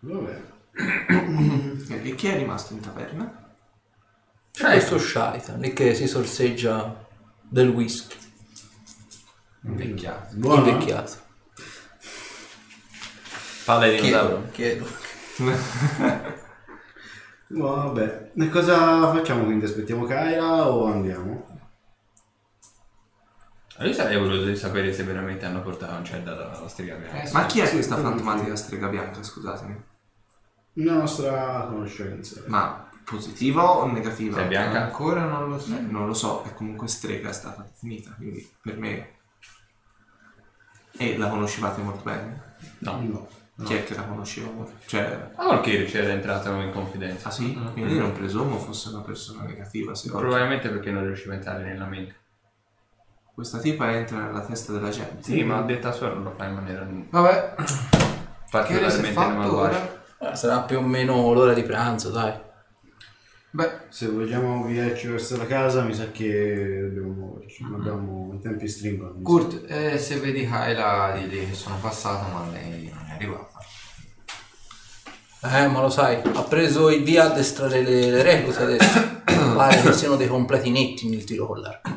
[0.00, 0.54] Vabbè.
[1.88, 3.54] E chi è rimasto in taverna?
[4.50, 7.04] C'è questo Shaitan che si sorseggia
[7.42, 8.25] del whisky
[9.66, 10.36] Invecchiato.
[10.36, 10.68] Buono?
[10.68, 11.12] invecchiato.
[13.64, 14.48] Palle di dinosauro.
[14.52, 14.86] Chiedo,
[15.36, 16.34] chiedo.
[17.48, 18.32] No, vabbè.
[18.34, 19.66] E cosa facciamo quindi?
[19.66, 21.46] Aspettiamo Kyla o andiamo?
[23.78, 27.22] Io sarei voluto di sapere se veramente hanno portato un cell dalla strega bianca.
[27.22, 29.80] Eh, Ma chi è sì, questa fantomatica strega bianca, scusatemi?
[30.74, 32.42] Una nostra conoscenza.
[32.46, 34.38] Ma positiva o negativa?
[34.38, 34.82] Se è bianca?
[34.82, 35.76] Ancora non lo so.
[35.76, 39.15] Eh, non lo so, è comunque strega è stata definita, quindi per me...
[40.98, 42.56] E la conoscevate molto bene?
[42.78, 43.26] No.
[43.58, 43.64] No.
[43.64, 44.72] Chi è che la conosceva molto?
[44.84, 45.30] Cioè...
[45.34, 47.28] Ah, perché c'era entrato in confidenza.
[47.28, 47.58] Ah sì?
[47.72, 51.86] Quindi non presumo fosse una persona negativa, se Probabilmente perché non riusciva a entrare nella
[51.86, 52.14] mente.
[53.32, 55.22] Questa tipa entra nella testa della gente.
[55.22, 57.54] Sì, ma a detta sua non lo fa in maniera Vabbè,
[58.50, 59.56] particolarmente malvagia.
[59.56, 60.04] ora?
[60.18, 62.32] Eh, sarà più o meno l'ora di pranzo, dai.
[63.50, 67.62] Beh, Se vogliamo viaggiare verso la casa, mi sa che dobbiamo muoverci.
[67.62, 69.14] Non abbiamo i tempi stringono.
[69.22, 73.58] Kurt, eh, se vedi Kyla, digli che sono passato, ma lei non è arrivata.
[75.42, 79.14] Eh, ma lo sai, ha preso il via a addestrare le, le reclute adesso.
[79.54, 81.90] Pare che siano dei completi netti nel tiro con l'arco.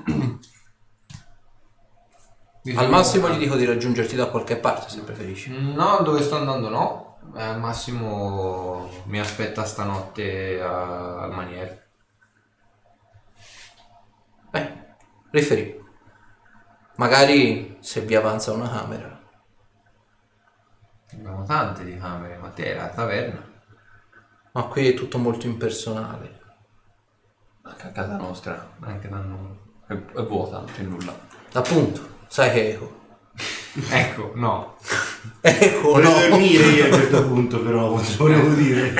[2.76, 5.50] Al massimo gli dico di raggiungerti da qualche parte se preferisci.
[5.74, 7.09] No, dove sto andando no.
[7.36, 11.88] Eh, al massimo mi aspetta stanotte a- al maniere.
[14.52, 14.68] Beh,
[15.32, 15.78] riferì.
[16.98, 19.20] Magari se vi avanza una camera.
[21.14, 23.44] Abbiamo tante di camere, ma te la taverna.
[24.54, 26.40] Ma qui è tutto molto impersonale.
[27.62, 29.58] Anche a casa nostra Anche da noi.
[29.88, 31.14] è, è vuota, non c'è nulla.
[31.54, 32.98] Appunto, sai che.
[33.90, 34.78] Ecco, no.
[35.42, 36.28] Eco, Volevo no.
[36.28, 38.94] dormire io a un certo punto, però volevo dire.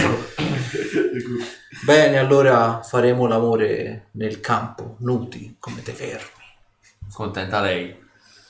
[1.84, 6.28] Bene, allora faremo l'amore nel campo, nudi, come te fermi.
[7.12, 7.98] Contenta lei.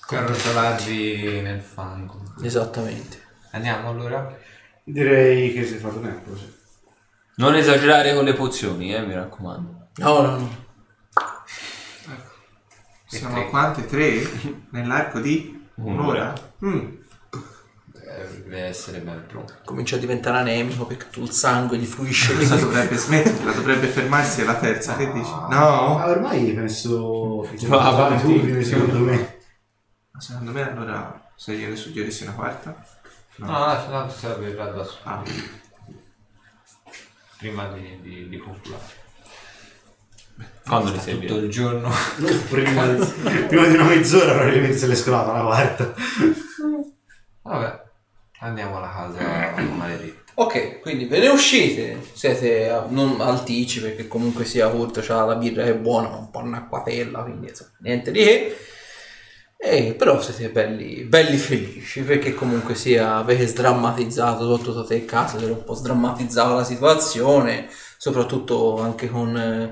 [0.05, 2.21] Carrozzolaggi nel fango.
[2.41, 3.21] Esattamente.
[3.51, 4.37] Andiamo allora?
[4.83, 6.57] Direi che si è fatto tempo, sì.
[7.35, 9.87] Non esagerare con le pozioni, eh, mi raccomando.
[9.97, 10.67] No, no, no.
[13.05, 13.43] Siamo tre.
[13.43, 13.85] a quante?
[13.85, 14.21] Tre?
[14.71, 16.33] Nell'arco di un'ora?
[16.65, 16.97] Mm.
[18.11, 19.53] Eh, Deve essere ben pronto.
[19.63, 24.41] Comincia a diventare anemico perché tutto il sangue gli fluisce Questa dovrebbe smetterla, dovrebbe fermarsi
[24.41, 25.29] alla terza, che dici?
[25.29, 26.05] Ma No?
[26.05, 28.23] ormai penso che Va una avanti.
[28.25, 29.37] abitudine, secondo me.
[30.17, 32.83] Secondo me allora se gliene suggerissi una quarta?
[33.37, 34.99] No, no, tanto servirà da solo.
[35.03, 35.23] Ah,
[37.37, 39.07] Prima di, di, di concludere.
[40.65, 41.33] Quando li servirà?
[41.33, 41.89] tutto il giorno.
[42.49, 42.85] Prima,
[43.47, 45.93] prima di una mezz'ora probabilmente se l'è scovata la quarta.
[47.41, 47.81] Vabbè,
[48.39, 50.31] andiamo alla casa maledetta.
[50.35, 55.35] Ok, quindi ve ne uscite, siete a- non altici perché comunque sia corto, c'ha la
[55.35, 58.57] birra che è buona, ma un po' un'acquatella, quindi insomma, niente di che.
[59.61, 65.35] E però siete belli, belli felici perché comunque sia avete sdrammatizzato, soprattutto te e casa,
[65.35, 69.69] avete un po' sdrammatizzato la situazione, soprattutto anche con eh,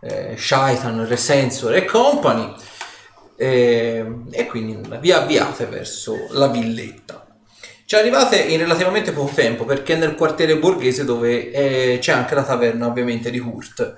[0.00, 2.54] eh, Shaitan, Resensor e company.
[3.38, 7.26] E, e quindi vi avviate verso la villetta.
[7.84, 12.34] Ci arrivate in relativamente poco tempo perché è nel quartiere borghese dove eh, c'è anche
[12.34, 13.94] la taverna ovviamente di Hurt.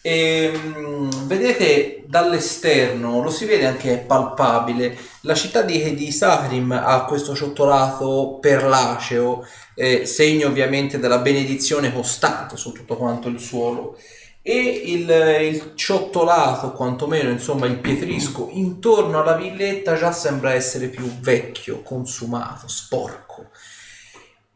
[0.00, 6.70] E, mm, vedete dall'esterno, lo si vede anche è palpabile, la città di, di Sahrim
[6.72, 13.98] ha questo ciottolato perlaceo, eh, segno ovviamente della benedizione costante su tutto quanto il suolo
[14.46, 15.08] e il,
[15.40, 22.68] il ciottolato, quantomeno insomma il pietrisco intorno alla villetta già sembra essere più vecchio, consumato,
[22.68, 23.48] sporco.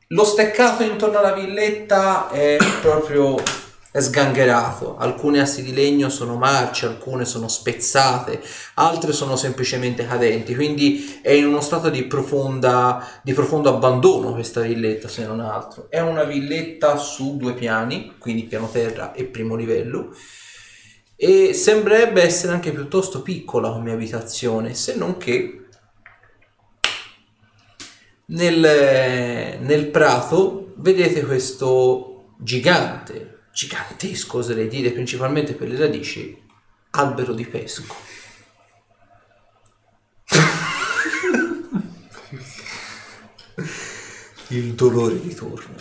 [0.08, 3.36] Lo steccato intorno alla villetta è proprio
[3.90, 8.40] è sgangherato, alcune assi di legno sono marce, alcune sono spezzate,
[8.74, 14.60] altre sono semplicemente cadenti, quindi è in uno stato di, profonda, di profondo abbandono questa
[14.60, 15.86] villetta se non altro.
[15.88, 20.14] È una villetta su due piani, quindi piano terra e primo livello,
[21.16, 25.62] e sembrerebbe essere anche piuttosto piccola come abitazione, se non che
[28.26, 33.27] nel, nel prato vedete questo gigante,
[33.58, 36.40] gigantesco oserei dire, principalmente per le radici,
[36.90, 37.92] albero di pesco.
[44.50, 45.74] Il dolore ritorna.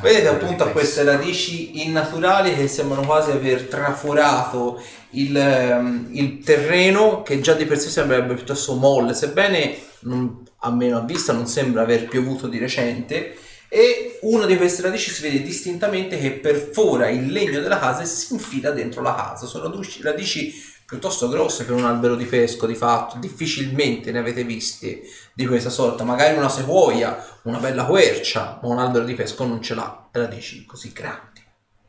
[0.00, 7.22] Vedete appunto a queste radici innaturali che sembrano quasi aver traforato il, ehm, il terreno
[7.22, 11.82] che già di per sé sembrerebbe piuttosto molle, sebbene non- almeno a vista non sembra
[11.82, 13.36] aver piovuto di recente
[13.68, 18.06] e una di queste radici si vede distintamente che perfora il legno della casa e
[18.06, 19.46] si infila dentro la casa.
[19.46, 24.44] Sono radici- radici piuttosto grosse per un albero di pesco di fatto, difficilmente ne avete
[24.44, 25.02] visti
[25.34, 29.60] di questa sorta, magari una sequoia, una bella quercia, ma un albero di pesco non
[29.60, 31.44] ce l'ha radici così grandi.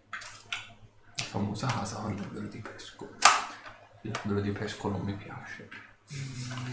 [0.10, 3.10] La famosa casa con l'albero di pesco.
[4.02, 5.70] L'albero di pesco non mi piace.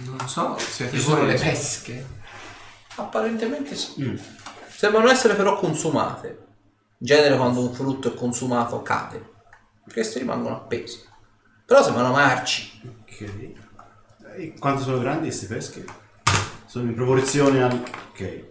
[0.05, 2.07] Non so, siete Ci sono voi le pesche.
[2.97, 4.19] Apparentemente sì.
[4.85, 6.27] Sembrano essere però consumate.
[6.99, 9.31] In genere quando un frutto è consumato cade.
[9.91, 11.01] Questi rimangono appesi.
[11.65, 12.83] Però sembrano marci.
[13.01, 13.53] Ok.
[14.37, 15.85] E quanto sono grandi queste pesche?
[16.67, 17.83] Sono in proporzione al...
[18.13, 18.43] Ok.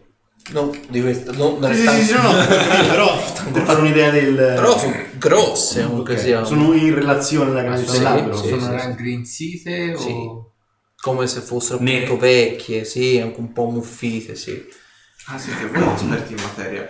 [0.54, 2.32] Non di questa, non non Sì, sì, sì, no, no,
[2.90, 3.16] però
[3.52, 4.34] per fare un'idea del...
[4.36, 6.20] Però sono grosse comunque Ok.
[6.20, 6.44] sia.
[6.46, 8.36] Sono in relazione alla grandezza Sì, dell'albero.
[8.38, 8.70] sì, Sono sì.
[8.72, 10.10] raggrinzite Sì.
[10.10, 10.54] o...
[11.00, 12.06] Come se fossero Nere.
[12.06, 14.82] appunto vecchie, sì, anche un po' muffite, sì.
[15.28, 16.90] Ah, siete voi esperti in materia.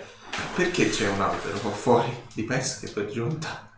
[0.55, 3.69] Perché c'è un albero qua fuori di pesche per giunta?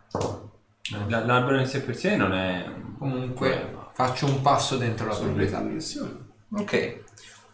[1.08, 2.64] L'albero in sé per sé non è...
[2.98, 5.62] Comunque faccio un passo dentro la proprietà.
[6.52, 7.04] Ok.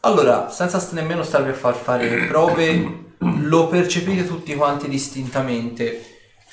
[0.01, 6.05] Allora, senza nemmeno starvi a far fare le prove, lo percepite tutti quanti distintamente.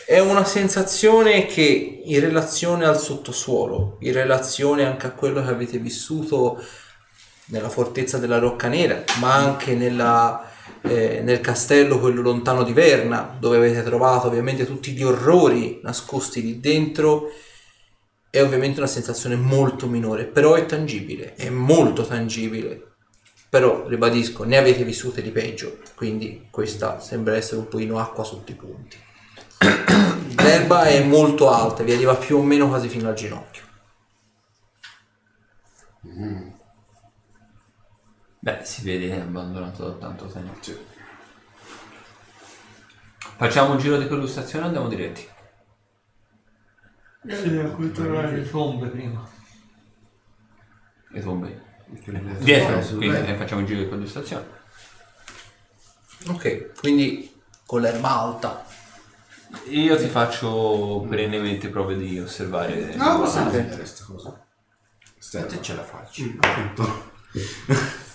[0.06, 5.78] È una sensazione che in relazione al sottosuolo, in relazione anche a quello che avete
[5.78, 6.60] vissuto
[7.50, 10.50] nella fortezza della Rocca Nera, ma anche nella,
[10.82, 16.42] eh, nel castello, quello lontano di Verna, dove avete trovato ovviamente tutti gli orrori nascosti
[16.42, 17.32] lì dentro,
[18.30, 22.84] è ovviamente una sensazione molto minore, però è tangibile, è molto tangibile.
[23.50, 28.52] Però, ribadisco, ne avete vissute di peggio, quindi questa sembra essere un pochino acqua sotto
[28.52, 28.98] i punti.
[30.38, 33.64] L'erba è molto alta, vi arriva più o meno quasi fino al ginocchio.
[38.41, 40.58] Beh, si vede abbandonato da tanto tempo.
[43.36, 45.28] Facciamo un giro di perlustrazione o andiamo diretti?
[47.28, 49.28] Sì, devo controllare le tombe prima.
[51.10, 51.67] Le tombe.
[52.39, 54.45] Dietro, quindi eh, facciamo un giro di perlustrazione.
[56.28, 58.65] Ok, quindi con l'erba alta.
[59.69, 62.95] Io ti faccio perennemente prove di osservare.
[62.95, 64.45] No, cosa è questa cosa?
[65.39, 66.23] A te ce la faccio.
[66.23, 67.12] Mm, appunto.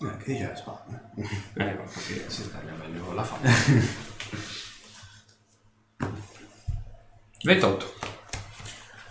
[0.00, 1.10] Eh, che dice la spada?
[1.54, 3.50] Eh, ho capito, si taglia meglio con la faccia.
[7.42, 7.94] 28.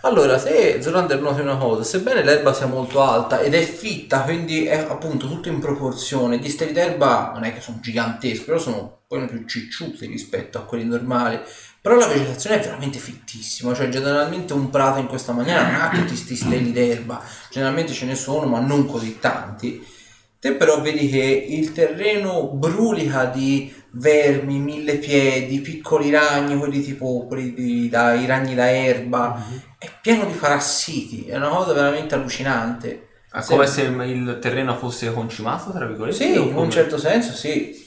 [0.02, 4.64] Allora, se Zolander noti una cosa, sebbene l'erba sia molto alta ed è fitta, quindi
[4.64, 8.76] è appunto tutto in proporzione, gli steli d'erba non è che sono giganteschi, però sono
[8.76, 11.40] un po' più cicciuti rispetto a quelli normali.
[11.80, 15.88] Però la vegetazione è veramente fittissima, cioè generalmente un prato in questa maniera non ha
[15.90, 19.96] tutti questi steli d'erba, generalmente ce ne sono ma non così tanti.
[20.40, 27.26] Te però vedi che il terreno brulica di vermi, mille piedi, piccoli ragni, quelli tipo
[27.26, 29.44] quelli di- da, i ragni da erba,
[29.78, 33.08] è pieno di parassiti, è una cosa veramente allucinante.
[33.32, 33.50] È Sì.
[33.50, 36.16] come se il terreno fosse concimato, tra virgolette?
[36.16, 37.86] Sì, in un certo senso sì,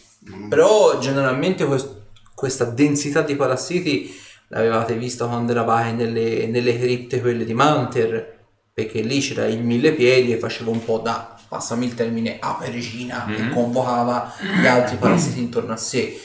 [0.50, 2.00] però generalmente quest-
[2.36, 4.14] questa densità di parassiti
[4.50, 8.40] l'avevate vista quando eravate nelle, nelle cripte quelle di Manter,
[8.74, 13.26] perché lì c'era il mille piedi e faceva un po' da, passami il termine, apericina
[13.26, 13.54] che Mhm.
[13.54, 16.18] convocava gli altri parassiti intorno a sé.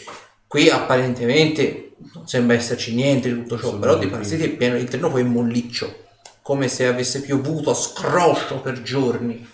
[0.46, 4.84] Qui apparentemente non sembra esserci niente di tutto ciò, però di parassiti è pieno, il
[4.84, 6.04] terreno poi è molliccio,
[6.42, 9.44] come se avesse piovuto a scroscio per giorni.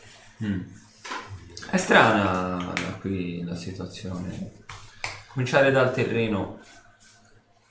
[0.45, 0.61] Mm.
[1.71, 4.51] È strana da qui la situazione.
[5.33, 6.59] Cominciare dal terreno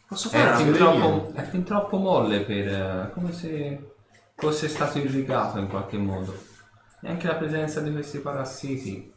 [0.08, 2.68] Posso fare è fin, troppo, è fin troppo molle per...
[2.68, 3.94] eh, come se
[4.36, 6.50] fosse stato irrigato in qualche modo.
[7.04, 9.12] E anche la presenza di questi parassiti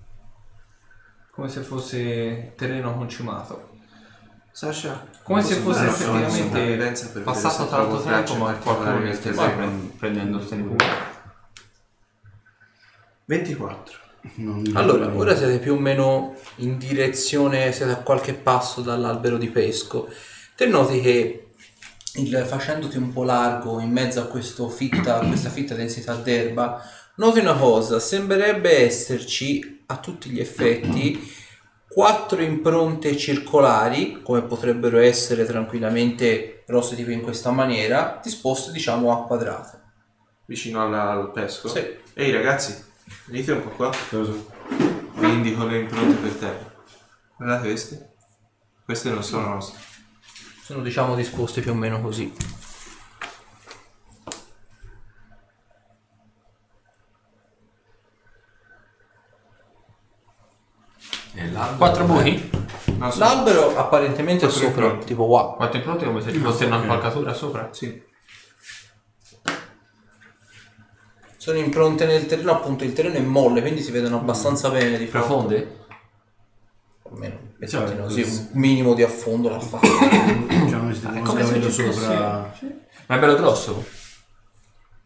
[1.31, 3.73] come se fosse terreno concimato.
[4.53, 9.55] Sasha, Come se fosse effettivamente passato tanto tempo, ma qualcuno ne del stesse tesoro.
[9.57, 10.85] prend- prendendosene cura.
[13.27, 13.99] 24.
[14.37, 19.51] Non- Allora, ora siete più o meno in direzione, siete a qualche passo dall'albero di
[19.51, 20.09] pesco.
[20.57, 21.49] Te noti che
[22.14, 26.81] il- facendoti un po' largo in mezzo a questo fitta, a questa fitta densità d'erba,
[27.16, 31.33] noti una cosa, sembrerebbe esserci a tutti gli effetti
[31.88, 39.27] quattro impronte circolari, come potrebbero essere tranquillamente rosse tipo in questa maniera, disposte diciamo a
[39.27, 39.79] quadrato.
[40.46, 41.68] Vicino alla- al pesco?
[41.68, 41.83] Sì.
[42.14, 42.74] Ehi ragazzi,
[43.27, 43.90] venite un po' qua.
[44.11, 44.33] Cosa?
[45.14, 46.74] Vi indico le impronte per terra.
[47.37, 48.12] Guardate queste.
[48.85, 49.79] Queste non sono nostre.
[50.62, 52.33] Sono diciamo disposte più o meno così.
[61.77, 62.51] Quattro buchi?
[62.85, 65.07] Sono- L'albero apparentemente è Quattro sopra, impronte.
[65.07, 65.57] tipo wow.
[65.57, 67.68] Quattro impronte come se ci fosse una impalcatura sopra?
[67.73, 68.03] Sì.
[71.37, 75.07] Sono impronte nel terreno, appunto il terreno è molle, quindi si vedono abbastanza bene di
[75.07, 75.27] fronte.
[75.27, 75.79] Profonde?
[77.11, 78.38] Almeno un Cioè, pezzettino così, così.
[78.53, 79.87] un minimo di affondo l'ha fatto.
[80.49, 82.55] Diciamo che stiamo come se scavallo ci fosse- sopra.
[83.07, 83.85] Ma è bello grosso?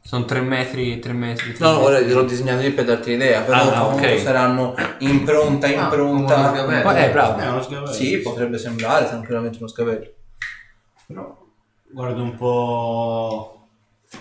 [0.08, 1.52] Sono tre metri, tre metri.
[1.52, 4.20] tre No, no, ora l'ho disegnato io per darti l'idea, però Ah, comunque ok.
[4.22, 6.50] saranno impronta, Ah, impronta.
[6.50, 6.84] gavetta.
[6.92, 7.38] Ma è bravo.
[7.38, 7.92] Eh, uno scavallo.
[7.92, 10.06] sì, potrebbe sembrare tranquillamente uno scavello.
[11.08, 11.46] Però
[11.90, 13.68] guardo un po'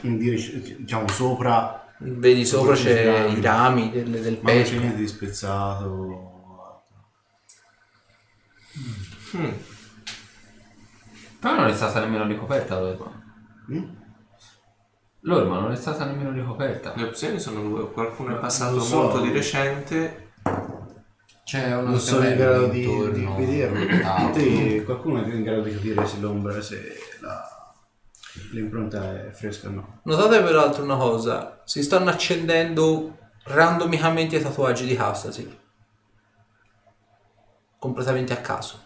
[0.02, 4.78] in direzione, diciamo sopra, Vedi sopra Sì, c'è i rami del, del ma non c'è
[4.78, 6.34] niente di spezzato.
[11.39, 13.23] Però non è stata nemmeno ricoperta l'orma.
[13.71, 13.84] Mm?
[15.21, 16.93] L'orma non è stata nemmeno ricoperta.
[16.95, 17.91] Le opzioni sono due.
[17.91, 18.95] Qualcuno è passato so.
[18.95, 20.32] molto di recente.
[21.43, 24.01] C'è uno Non sono in grado di, di vederlo.
[24.01, 24.34] tavolo.
[24.34, 27.73] Te, qualcuno è in grado di capire se l'ombra, se la,
[28.51, 29.99] l'impronta è fresca o no.
[30.03, 35.60] Notate peraltro una cosa, si stanno accendendo randomicamente i tatuaggi di Hastasi.
[37.80, 38.82] Completamente a caso.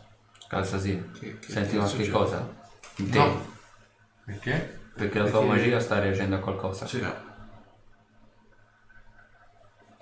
[1.19, 2.47] Che- Senti che qualche cosa?
[2.97, 3.45] No.
[4.25, 4.79] Perché?
[5.01, 6.85] Perché la tua Perché- magia sta reagendo a qualcosa.
[6.85, 7.03] Sì.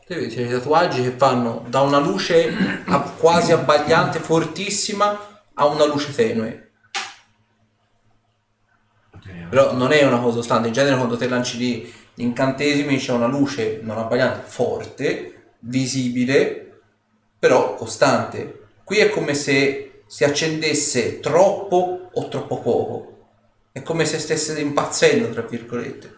[0.06, 2.54] Te vedi, i tatuaggi che vanno da una luce
[2.86, 5.18] a- quasi abbagliante, fortissima,
[5.54, 6.72] a una luce tenue.
[9.50, 13.28] Però non è una cosa costante, in genere quando te lanci gli incantesimi c'è una
[13.28, 16.82] luce non abbagliante, forte, visibile,
[17.40, 18.68] però costante.
[18.84, 23.09] Qui è come se si accendesse troppo o troppo poco.
[23.80, 26.18] È come se stesse impazzendo, tra virgolette.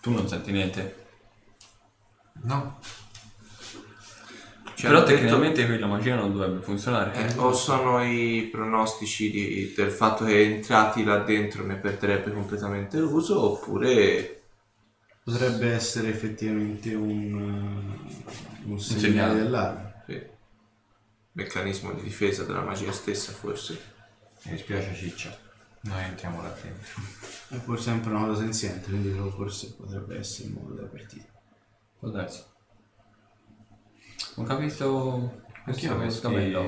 [0.00, 1.06] Tu non senti niente.
[2.42, 2.78] No.
[4.76, 7.12] Ci Però detto- tecnicamente qui la magia non dovrebbe funzionare.
[7.34, 12.98] Eh, o sono i pronostici di- del fatto che entrati là dentro ne perderebbe completamente
[12.98, 14.42] l'uso oppure
[15.24, 17.34] Potrebbe essere effettivamente un,
[18.64, 19.38] un segnale segnale.
[19.42, 20.02] d'allarme.
[20.06, 20.22] sì,
[21.32, 23.98] meccanismo di difesa della magia stessa forse.
[24.44, 25.36] Mi dispiace Ciccia.
[25.82, 27.02] Noi entriamo là dentro.
[27.48, 31.26] È pur sempre una cosa senziente, quindi forse potrebbe essere il modo della partita.
[31.98, 32.42] Può darsi.
[34.36, 36.18] Ho capito questo questo questi...
[36.20, 36.62] scabello.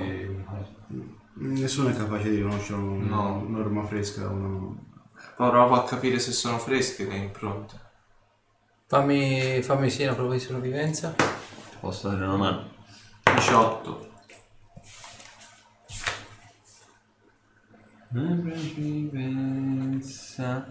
[1.34, 3.42] Nessuno è capace di conoscere una No.
[3.48, 4.26] norma fresca.
[4.28, 4.76] Poi
[5.50, 7.80] provo a capire se sono fresche le impronte.
[8.86, 11.14] Fammi, fammi sì una prova di sopravvivenza.
[11.80, 12.70] Posso dare una mano?
[13.34, 14.10] 18.
[18.12, 20.70] Sopravvivenza.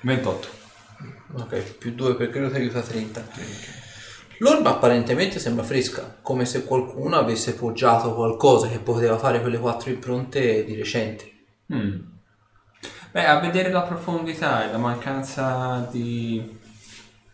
[0.00, 0.48] 28.
[1.32, 3.28] Ok, più 2 perché quello ti aiuta 30.
[4.38, 9.90] L'orba apparentemente sembra fresca, come se qualcuno avesse poggiato qualcosa che poteva fare quelle quattro
[9.90, 11.32] impronte di recente.
[11.74, 11.98] Mm.
[13.10, 16.56] Beh, a vedere la profondità e la mancanza di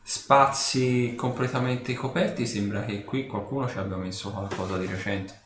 [0.03, 5.42] spazi completamente coperti, sembra che qui qualcuno ci abbia messo qualcosa di recente.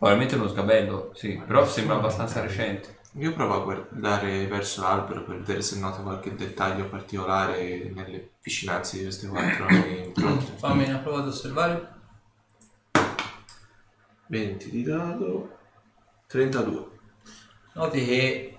[0.00, 3.00] Probabilmente uno sgabello, sì, però sembra abbastanza recente.
[3.18, 8.96] Io provo a guardare verso l'albero per vedere se noto qualche dettaglio particolare nelle vicinanze
[8.96, 10.52] di queste quattro impronte.
[10.56, 11.88] Fammi una prova di osservare.
[14.28, 15.58] 20 di dado,
[16.28, 16.88] 32.
[17.74, 18.58] Noti che,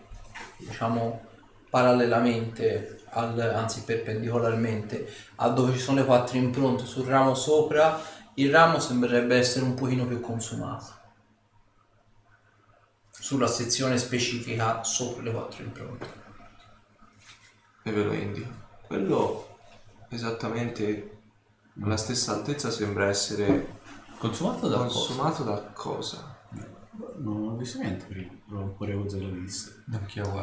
[0.57, 1.25] diciamo,
[1.71, 7.99] parallelamente, al, anzi perpendicolarmente, a dove ci sono le quattro impronte sul ramo sopra,
[8.35, 10.99] il ramo sembrerebbe essere un pochino più consumato.
[13.31, 16.05] Sulla sezione specifica sopra le quattro impronte.
[17.81, 18.49] E ve lo indico.
[18.85, 19.57] Quello
[20.09, 21.19] esattamente
[21.81, 23.77] alla stessa altezza sembra essere
[24.17, 24.89] Consumato da cosa?
[24.97, 26.39] consumato da cosa?
[27.19, 29.71] Non ho visto niente prima, però pure Uzzo l'ho visto.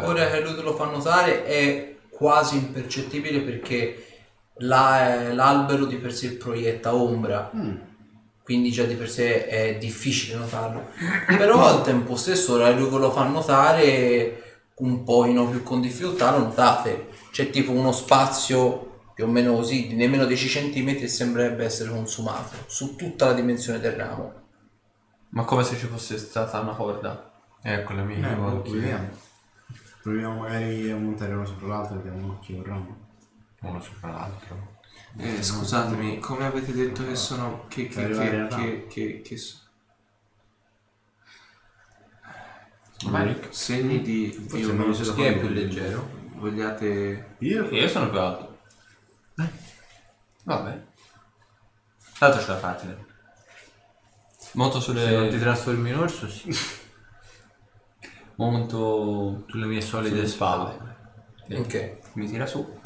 [0.07, 4.22] Ora che lui te lo fa notare è quasi impercettibile perché
[4.61, 7.76] la- l'albero di per sé proietta ombra, Mm.
[8.49, 10.88] Quindi già di per sé è difficile notarlo.
[11.26, 15.82] Però al tempo stesso, ora che lui ve lo fa notare un pochino più con
[15.82, 17.09] difficoltà, lo notate.
[17.30, 21.90] C'è tipo uno spazio più o meno così, di nemmeno 10 cm e sembrerebbe essere
[21.90, 24.32] consumato su tutta la dimensione del ramo.
[25.28, 27.30] Ma come se ci fosse stata una corda.
[27.61, 29.09] Ecco le mie Eh, vediamo.
[30.03, 32.96] Proviamo magari a montare uno sopra l'altro e diamo un occhio al ramo.
[33.61, 34.77] Uno sopra l'altro.
[35.20, 37.66] Eh, scusatemi, come avete detto che sono...
[37.68, 37.88] che...
[37.88, 38.08] che...
[38.08, 38.46] Che...
[38.48, 38.86] che...
[38.88, 39.20] che...
[39.22, 39.58] che so-
[43.06, 43.48] Mike?
[43.50, 44.30] segni di...
[44.30, 46.08] Forse io non so Chi è più leggero?
[46.34, 47.34] Vogliate...
[47.38, 47.68] Io?
[47.68, 48.58] Io sono più alto.
[50.44, 50.82] Vabbè.
[52.18, 53.06] Tanto ce la fate.
[54.52, 55.38] Monto Se non ti sulle.
[55.40, 56.50] trasformi in orso, sì.
[58.36, 60.96] Monto Sulle mie solide sulle spalle.
[61.50, 61.98] Ok.
[62.14, 62.77] Mi tira su.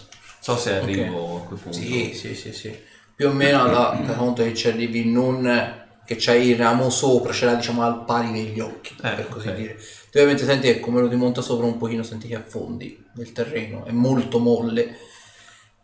[0.43, 1.79] So se arrivo a quel punto.
[1.79, 2.77] Sì, sì, sì, sì.
[3.15, 7.45] Più o meno alla conto che ci arrivi non che c'hai il ramo sopra, ce
[7.45, 9.55] l'hai diciamo al pari degli occhi, Eh, per così ok.
[9.55, 9.75] dire.
[10.11, 13.85] Tu ovviamente senti che come lo rimonta sopra un pochino, senti che affondi nel terreno,
[13.85, 14.97] è molto molle.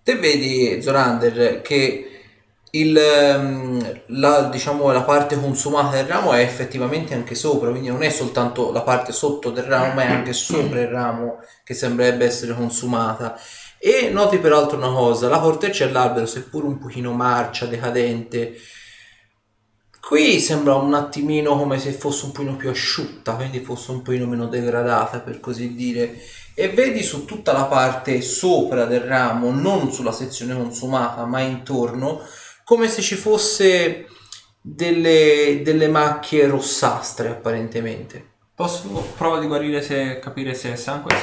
[0.03, 2.05] Te vedi, Zorander, che
[2.73, 8.03] il, ehm, la, diciamo, la parte consumata del ramo è effettivamente anche sopra, quindi non
[8.03, 12.25] è soltanto la parte sotto del ramo, ma è anche sopra il ramo che sembrerebbe
[12.27, 13.39] essere consumata.
[13.81, 18.57] E noti peraltro una cosa, la corteccia dell'albero, seppur un pochino marcia, decadente,
[20.01, 24.27] qui sembra un attimino come se fosse un pochino più asciutta, quindi fosse un pochino
[24.27, 26.19] meno degradata per così dire.
[26.55, 32.21] E vedi su tutta la parte sopra del ramo, non sulla sezione consumata, ma intorno,
[32.65, 34.07] come se ci fosse
[34.61, 38.37] delle, delle macchie rossastre apparentemente.
[38.55, 41.15] Posso prova di guarire se capire se è sangue?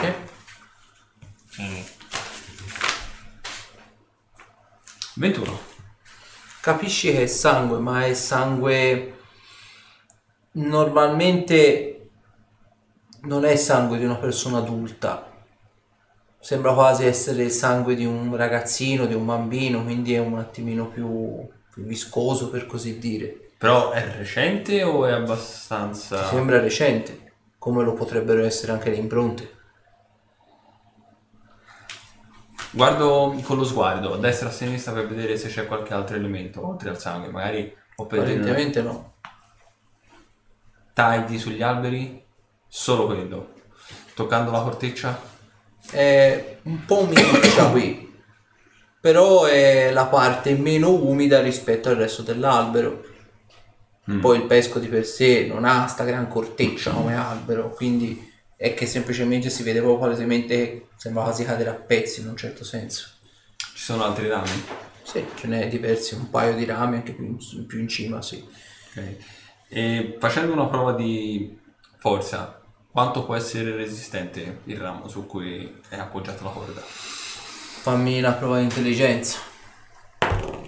[1.49, 1.94] Sì.
[5.15, 5.59] 21.
[6.61, 9.13] Capisci che è sangue, ma è sangue
[10.51, 12.09] normalmente
[13.21, 15.31] non è sangue di una persona adulta.
[16.39, 20.87] Sembra quasi essere il sangue di un ragazzino, di un bambino, quindi è un attimino
[20.87, 23.51] più, più viscoso per così dire.
[23.57, 26.27] Però è recente o è abbastanza...
[26.27, 29.53] Sembra recente, come lo potrebbero essere anche le impronte.
[32.75, 36.17] Guardo con lo sguardo a destra e a sinistra per vedere se c'è qualche altro
[36.17, 39.13] elemento oltre al sangue, magari o per dire Apparentemente no.
[40.91, 42.21] tagli sugli alberi,
[42.67, 43.53] solo quello.
[44.13, 45.17] Toccando la corteccia,
[45.89, 48.13] È un po' umidiccia qui,
[48.99, 53.03] però è la parte meno umida rispetto al resto dell'albero.
[54.19, 58.73] Poi il pesco di per sé non ha sta gran corteccia come albero, quindi è
[58.73, 63.09] che semplicemente si vede proprio palesemente sembra quasi cadere a pezzi in un certo senso.
[63.57, 64.49] ci sono altri rami.
[65.03, 68.43] Sì, ce n'è diversi, un paio di rami anche più in, più in cima, sì.
[68.89, 69.15] Ok.
[69.67, 71.59] E facendo una prova di
[71.97, 76.81] forza, quanto può essere resistente il ramo su cui è appoggiata la corda?
[76.81, 79.39] Fammi una prova di intelligenza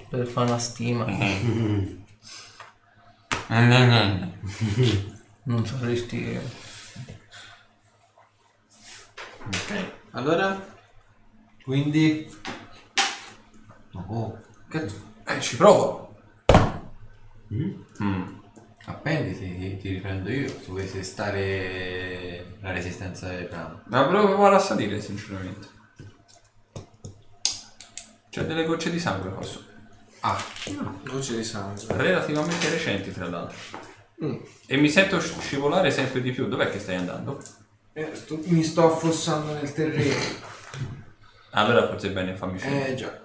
[0.10, 1.06] per fare una stima.
[5.48, 6.38] Non sapresti...
[9.48, 9.91] Ok.
[10.12, 10.76] Allora?
[11.64, 12.30] Quindi...
[13.93, 14.39] Oh,
[14.70, 14.88] che...
[15.26, 16.16] Eh, ci provo.
[17.54, 18.36] Mm.
[18.86, 20.48] Appenditi, ti, ti riprendo io.
[20.48, 23.82] Se vuoi testare la resistenza del ramo.
[23.88, 25.68] Ma provare a salire, sinceramente.
[28.30, 29.62] C'è delle gocce di sangue qua su.
[30.22, 30.38] Ah,
[31.06, 31.82] Voce di sangue.
[31.89, 33.58] Relativamente recenti, tra l'altro.
[34.68, 36.48] E mi sento sci- scivolare sempre di più.
[36.48, 37.41] Dov'è che stai andando?
[37.98, 40.14] Eh, sto- mi sto affossando nel terreno.
[41.50, 42.89] Allora forse è bene fammi scendere.
[42.89, 43.20] Eh già.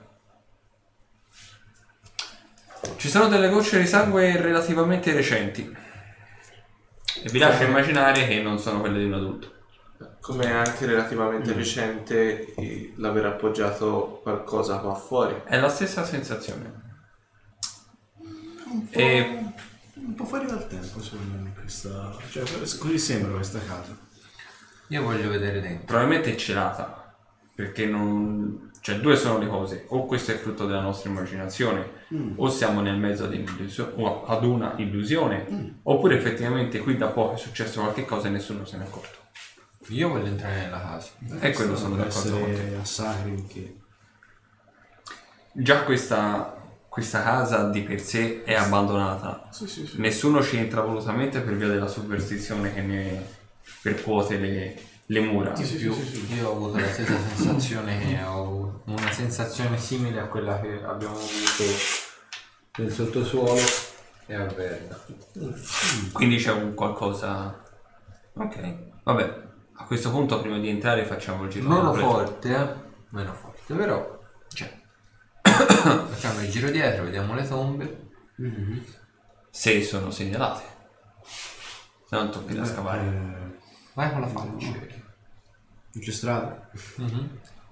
[2.97, 5.77] Ci sono delle gocce di sangue relativamente recenti.
[7.23, 9.53] E vi lascio immaginare che non sono quelle di un adulto.
[10.23, 15.43] Come è anche relativamente recente eh, l'aver appoggiato qualcosa qua fuori.
[15.45, 16.81] È la stessa sensazione.
[18.89, 19.53] E
[19.97, 22.17] Un po' fuori dal tempo, secondo me, questa...
[22.31, 22.43] Cioè,
[22.79, 24.11] così sembra questa casa.
[24.93, 25.87] Io voglio vedere dentro.
[25.87, 27.17] probabilmente è celata.
[27.55, 28.71] Perché non...
[28.81, 29.85] Cioè due sono le cose.
[29.89, 32.01] O questo è frutto della nostra immaginazione.
[32.37, 35.79] O siamo nel mezzo ad, o ad una illusione.
[35.85, 39.19] Oppure effettivamente qui da poco è successo qualche cosa e nessuno se ne è accorto.
[39.89, 41.11] Io voglio entrare nella casa.
[41.41, 42.53] E quello sono d'accordo con te.
[42.53, 43.77] essere a Sacri che...
[45.55, 46.57] Già questa
[46.93, 49.49] questa casa di per sé è abbandonata.
[49.51, 49.99] Sì, sì, sì.
[49.99, 53.41] Nessuno ci entra volutamente per via della superstizione che ne
[53.83, 55.53] percuote le, le mura.
[55.53, 55.95] Di più,
[56.35, 60.83] io ho avuto la stessa sensazione che ho avuto una sensazione simile a quella che
[60.83, 61.65] abbiamo avuto
[62.79, 63.61] nel sottosuolo
[64.27, 64.99] e a Verna.
[66.13, 67.63] Quindi c'è un qualcosa.
[68.35, 69.51] Ok, vabbè.
[69.75, 71.69] A questo punto, prima di entrare, facciamo il giro.
[71.69, 72.09] Meno completo.
[72.09, 72.75] forte, eh?
[73.11, 74.81] Meno forte, però c'è.
[75.43, 78.11] Facciamo il giro dietro, vediamo le tombe.
[79.51, 80.63] Se sono segnalate.
[82.09, 83.42] Se non tocchi da scavare.
[83.95, 84.67] Vai con la faccia.
[84.67, 86.71] Non c'è strada.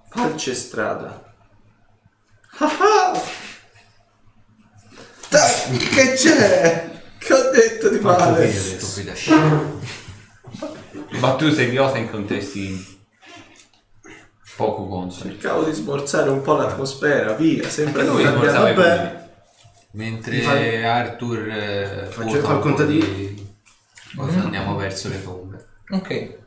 [0.09, 1.33] Falce strada.
[2.59, 3.13] Ah
[5.29, 7.01] Dai, che c'è?
[7.17, 8.51] Che ho detto di male?
[8.51, 9.79] Stupida scena.
[11.19, 12.99] Ma tu sei idiota in contesti
[14.57, 15.31] poco consoli.
[15.31, 18.69] Cercavo di smorzare un po' l'atmosfera, via, sempre Anche lui noi smorzava abbiamo...
[18.69, 19.09] i Vabbè.
[19.09, 19.19] pugni.
[19.93, 23.05] Mentre fai- Arthur eh, Faccio- quota fa il contadino.
[23.05, 23.55] di-
[24.15, 25.67] Cosa andiamo verso le tombe.
[25.91, 26.39] Ok.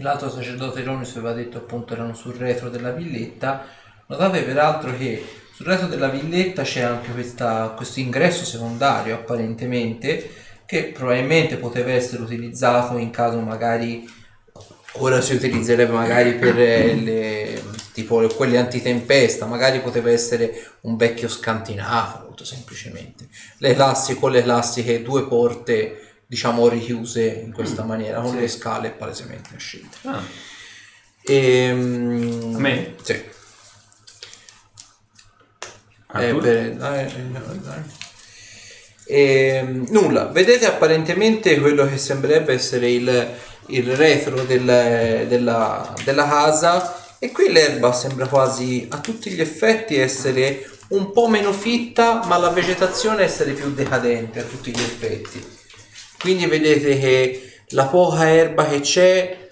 [0.00, 3.64] L'altro sacerdote Ironis aveva detto appunto erano sul retro della villetta.
[4.06, 10.30] Notate peraltro che sul retro della villetta c'è anche questo ingresso secondario apparentemente
[10.66, 14.06] che probabilmente poteva essere utilizzato in caso magari
[14.92, 21.28] ora si utilizzerebbe magari per eh, le, tipo quelle antitempesta, magari poteva essere un vecchio
[21.28, 23.28] scantinato molto semplicemente.
[23.58, 28.90] Le elastiche con le elastiche due porte diciamo richiuse in questa maniera con le scale
[28.90, 29.96] palesemente scelte.
[30.02, 30.22] Ah,
[31.30, 32.94] Ehm, A me?
[33.02, 33.12] Sì.
[33.12, 33.24] Eh,
[36.34, 37.82] per- dai, dai, dai.
[39.06, 43.28] Ehm, nulla, vedete apparentemente quello che sembrerebbe essere il,
[43.66, 49.96] il retro del- della, della casa e qui l'erba sembra quasi a tutti gli effetti
[49.96, 55.56] essere un po' meno fitta ma la vegetazione essere più decadente a tutti gli effetti
[56.18, 59.48] quindi vedete che la poca erba che c'è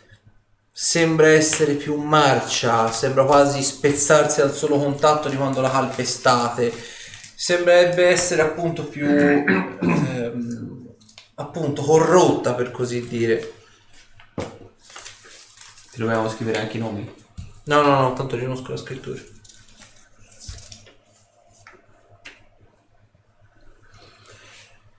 [0.71, 6.73] sembra essere più marcia, sembra quasi spezzarsi al solo contatto di quando la calpestate.
[7.35, 10.95] Sembrerebbe essere appunto più ehm,
[11.37, 13.53] appunto corrotta per così dire.
[15.93, 17.11] Ti dobbiamo scrivere anche i nomi?
[17.65, 19.21] No, no, no, tanto riconosco la scrittura.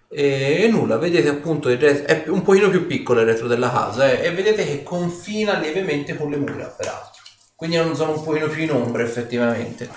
[0.09, 4.09] E nulla, vedete appunto il retro, è un pochino più piccolo il retro della casa
[4.09, 7.21] eh, e vedete che confina lievemente con le mura peraltro.
[7.55, 9.89] Quindi è una zona un pochino più in ombra effettivamente.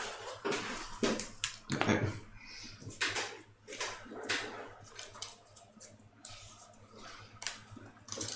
[1.87, 2.19] Eh,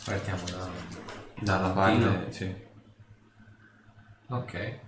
[0.05, 0.69] Partiamo da...
[1.41, 2.55] Dalla parte, sì.
[4.29, 4.84] Ok.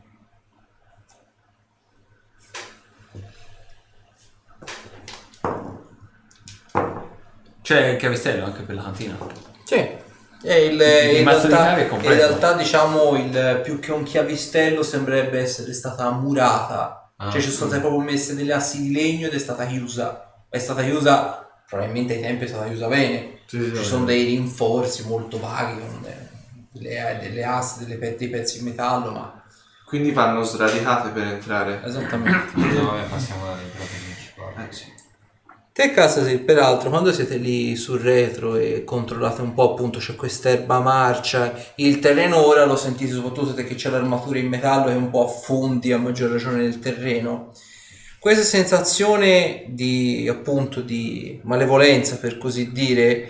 [7.67, 9.17] C'è il cavistello anche per la cantina.
[9.65, 9.75] Sì.
[9.75, 12.15] E il, Il in, mazzo di realtà, chiave è in completo.
[12.15, 17.11] realtà diciamo il, più che un chiavistello sembrerebbe essere stata murata.
[17.17, 20.45] Ah, cioè ci sono state proprio messe delle assi di legno ed è stata chiusa.
[20.49, 23.41] È stata chiusa, probabilmente ai tempi è stata chiusa bene.
[23.47, 23.85] Sì, sì, Ci sì.
[23.85, 25.81] sono dei rinforzi molto vaghi
[26.71, 29.43] delle, delle assi, delle pe- dei pezzi in metallo, ma
[29.85, 31.83] Quindi vanno sradicate per entrare.
[31.85, 32.53] esattamente.
[32.55, 34.69] No, passiamo all'entrata principale.
[34.69, 34.95] Eh sì.
[35.77, 40.81] Te Cassasi, peraltro, quando siete lì sul retro e controllate un po', appunto, c'è quest'erba
[40.81, 45.27] marcia, il terreno ora lo sentite soprattutto perché c'è l'armatura in metallo e un po'
[45.27, 47.53] affondi a maggior ragione nel terreno.
[48.19, 53.29] Questa sensazione di, appunto, di malevolenza, per così dire,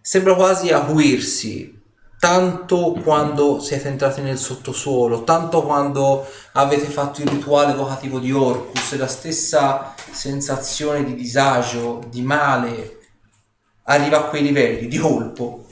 [0.00, 1.75] sembra quasi acuirsi,
[2.18, 8.96] tanto quando siete entrati nel sottosuolo, tanto quando avete fatto il rituale evocativo di Orcus,
[8.96, 12.98] la stessa sensazione di disagio, di male,
[13.84, 15.66] arriva a quei livelli di colpo.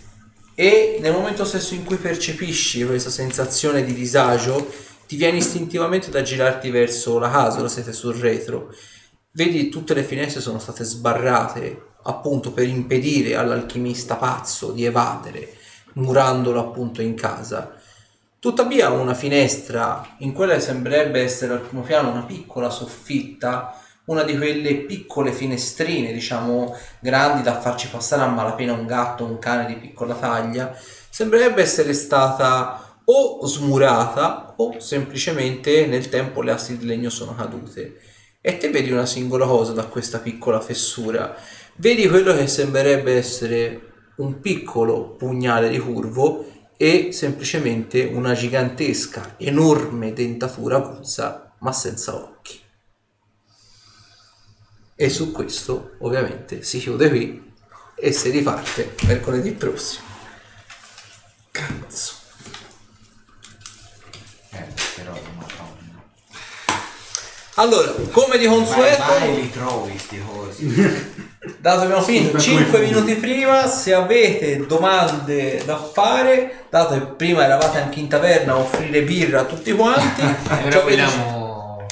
[0.55, 4.70] E nel momento stesso in cui percepisci questa sensazione di disagio,
[5.07, 8.72] ti viene istintivamente da girarti verso la casa, ora siete sul retro.
[9.32, 15.57] Vedi tutte le finestre sono state sbarrate appunto per impedire all'alchimista pazzo di evadere,
[15.95, 17.72] murandolo appunto in casa.
[18.38, 24.36] Tuttavia una finestra in quella sembrerebbe essere al primo piano una piccola soffitta, una di
[24.36, 29.76] quelle piccole finestrine, diciamo, grandi da farci passare a malapena un gatto un cane di
[29.76, 30.76] piccola taglia,
[31.09, 38.01] sembrerebbe essere stata o smurata o semplicemente nel tempo le assi di legno sono cadute.
[38.42, 41.34] E te vedi una singola cosa da questa piccola fessura.
[41.76, 46.47] Vedi quello che sembrerebbe essere un piccolo pugnale di curvo
[46.77, 52.61] e semplicemente una gigantesca, enorme dentatura aguzza, ma senza occhi.
[54.97, 57.53] E su questo ovviamente si chiude qui
[57.97, 60.07] e si riparte mercoledì prossimo.
[61.51, 62.15] Cazzo.
[64.51, 66.03] Eh, però madonna.
[67.55, 71.23] Allora, come di consueto, vai, li trovi sti cosi.
[71.59, 76.95] dato che abbiamo finito Per 5 cui- minuti prima, se avete domande da fare, dato
[76.95, 80.20] che prima eravate anche in taverna a offrire birra a tutti quanti,
[80.62, 81.86] E ora vogliamo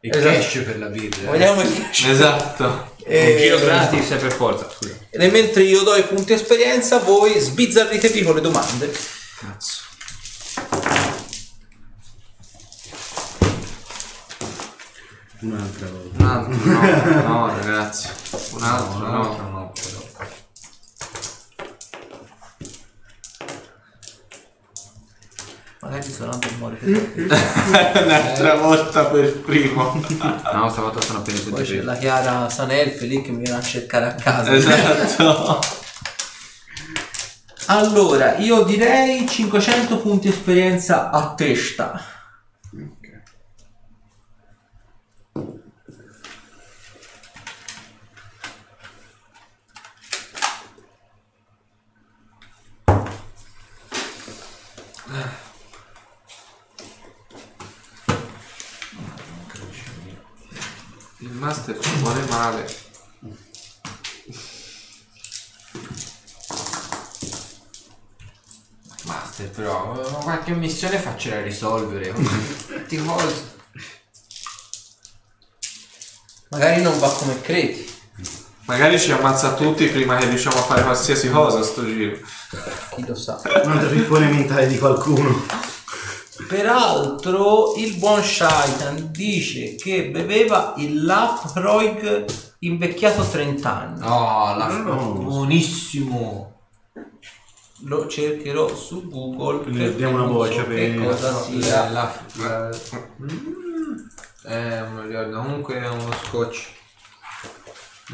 [0.00, 0.32] il Esatto.
[0.34, 1.30] cash per la birra.
[1.30, 2.94] vogliamo il Esatto.
[3.08, 4.68] Eh, Un giro gratis per forza.
[4.68, 4.94] scusa.
[5.10, 8.92] E mentre io do i punti esperienza, voi sbizzarritevi con le domande.
[9.38, 9.82] Cazzo.
[15.40, 16.22] Un'altra volta.
[16.22, 16.54] Un altro
[17.22, 18.08] no, no ragazzi.
[18.52, 19.22] Un altro No, no.
[19.22, 20.04] no, no, però.
[25.80, 30.02] Magari sono anche per Un'altra volta per primo.
[30.52, 34.06] No, stavolta sono appena Poi c'è la Chiara Sanelfi lì che mi viene a cercare
[34.06, 34.52] a casa.
[34.52, 35.60] Esatto.
[37.66, 42.15] Allora, io direi 500 punti esperienza a testa.
[61.46, 62.74] Master ci vuole male.
[69.04, 69.92] Master, però
[70.22, 72.12] qualche missione faccela risolvere.
[72.12, 73.54] Tutti cosi.
[76.48, 77.94] Magari non va come credi.
[78.64, 82.18] Magari ci ammazza tutti prima che riusciamo a fare qualsiasi cosa sto giro.
[82.90, 83.40] Chi lo sa.
[83.44, 85.46] Un'altra pippone mentale di qualcuno.
[86.48, 92.24] Peraltro il buon Shaitan dice che beveva il Laproig
[92.60, 94.00] invecchiato 30 anni.
[94.00, 95.12] No, la No.
[95.14, 96.52] buonissimo.
[97.84, 99.62] Lo cercherò su Google.
[99.62, 101.90] Quindi perché diamo una voce so per- cosa La, sia.
[101.90, 102.70] la, la-
[103.22, 103.96] Mm.
[104.46, 105.36] eh, non mi ricordo.
[105.42, 106.68] Comunque è uno scotch.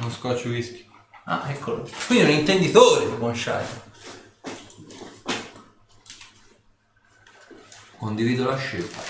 [0.00, 0.88] Uno scotch whisky.
[1.26, 1.86] Ah, eccolo.
[2.06, 3.80] Quindi è un intenditore il buon Shaitan.
[8.02, 9.00] Condivido la scelta.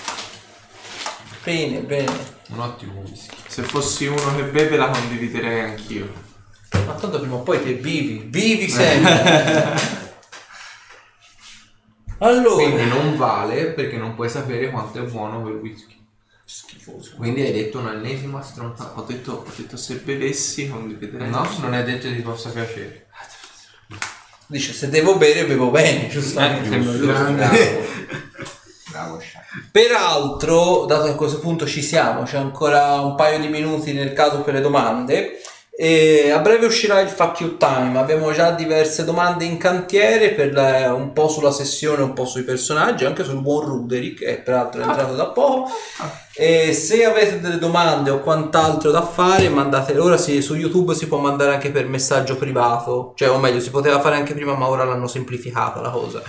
[1.43, 2.11] Bene, bene.
[2.49, 3.35] Un ottimo whisky.
[3.47, 6.13] Se fossi uno che beve la condividerei anch'io.
[6.85, 9.73] Ma tanto prima o poi te vivi, vivi sempre.
[12.19, 15.99] allora, Quindi non vale perché non puoi sapere quanto è buono quel whisky.
[16.45, 17.15] schifoso.
[17.15, 18.99] Quindi hai detto un'ennesima stronzata.
[18.99, 21.31] Ho detto, ho detto se bevessi condividerei.
[21.31, 23.07] No, non è detto che ti possa piacere.
[24.45, 26.75] Dice se devo bere bevo bene, giustamente.
[26.75, 27.41] Eh, sembra
[28.93, 29.19] Bravo.
[29.71, 34.13] Peraltro, dato che a questo punto ci siamo, c'è ancora un paio di minuti nel
[34.13, 35.41] caso per le domande.
[35.75, 37.97] E a breve uscirà il Fuck You Time.
[37.97, 42.43] Abbiamo già diverse domande in cantiere, per la- un po' sulla sessione, un po' sui
[42.43, 45.71] personaggi, anche sul buon Ruderick, che peraltro è entrato da poco.
[46.35, 49.99] E se avete delle domande o quant'altro da fare, mandatele.
[49.99, 53.71] Ora sì, su YouTube si può mandare anche per messaggio privato, cioè, o meglio, si
[53.71, 56.21] poteva fare anche prima, ma ora l'hanno semplificata la cosa.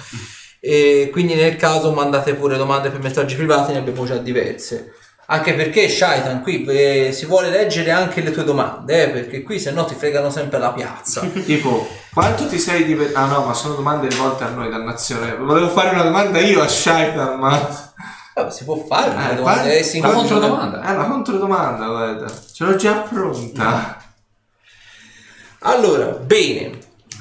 [0.67, 4.93] E quindi nel caso mandate pure domande per messaggi privati, ne abbiamo già diverse.
[5.27, 9.59] Anche perché Shaitan qui eh, si vuole leggere anche le tue domande, eh, perché qui
[9.59, 11.21] se no ti fregano sempre la piazza.
[11.45, 13.19] Tipo, quanto ti sei divertito?
[13.19, 15.35] Ah no, ma sono domande rivolte a noi, dannazione.
[15.37, 17.93] Volevo fare una domanda io a Shaitan, ma...
[18.35, 20.81] Vabbè, si può fare una Eh, domanda, qua- eh, incontra- controdomanda.
[20.83, 22.27] È la controdomanda, guarda.
[22.53, 24.03] Ce l'ho già pronta.
[25.61, 26.79] Allora, bene.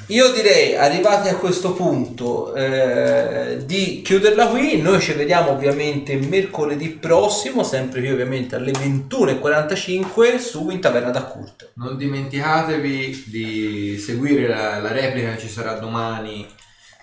[0.08, 4.82] Io direi, arrivati a questo punto, eh, di chiuderla qui.
[4.82, 11.24] Noi ci vediamo ovviamente mercoledì prossimo, sempre qui ovviamente alle 21.45 su In Taverna da
[11.24, 11.72] Kurt.
[11.76, 16.46] Non dimenticatevi di seguire la, la replica che ci sarà domani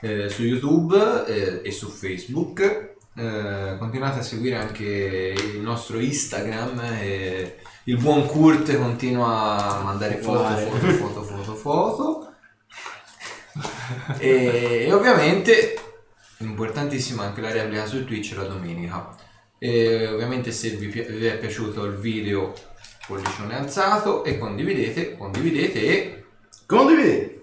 [0.02, 2.89] eh, su YouTube eh, e su Facebook.
[3.16, 6.80] Eh, continuate a seguire anche il nostro Instagram.
[7.02, 12.30] e il buon Kurt continua a mandare foto, foto, foto, foto, foto.
[14.20, 15.80] e, e ovviamente
[16.38, 19.16] importantissima anche la replica su Twitch la domenica.
[19.58, 22.54] E ovviamente se vi, pi- vi è piaciuto il video
[23.06, 26.22] pollicione alzato e condividete, condividete e
[26.72, 27.41] Condividete.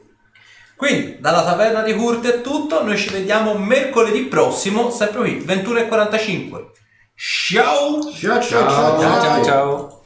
[0.74, 2.82] Quindi, dalla Taverna di Kurt è tutto.
[2.82, 6.66] Noi ci vediamo mercoledì prossimo, sempre qui, 21.45.
[7.14, 8.00] Ciao!
[8.10, 9.00] Ciao ciao ciao.
[9.00, 9.97] Ciao ciao ciao.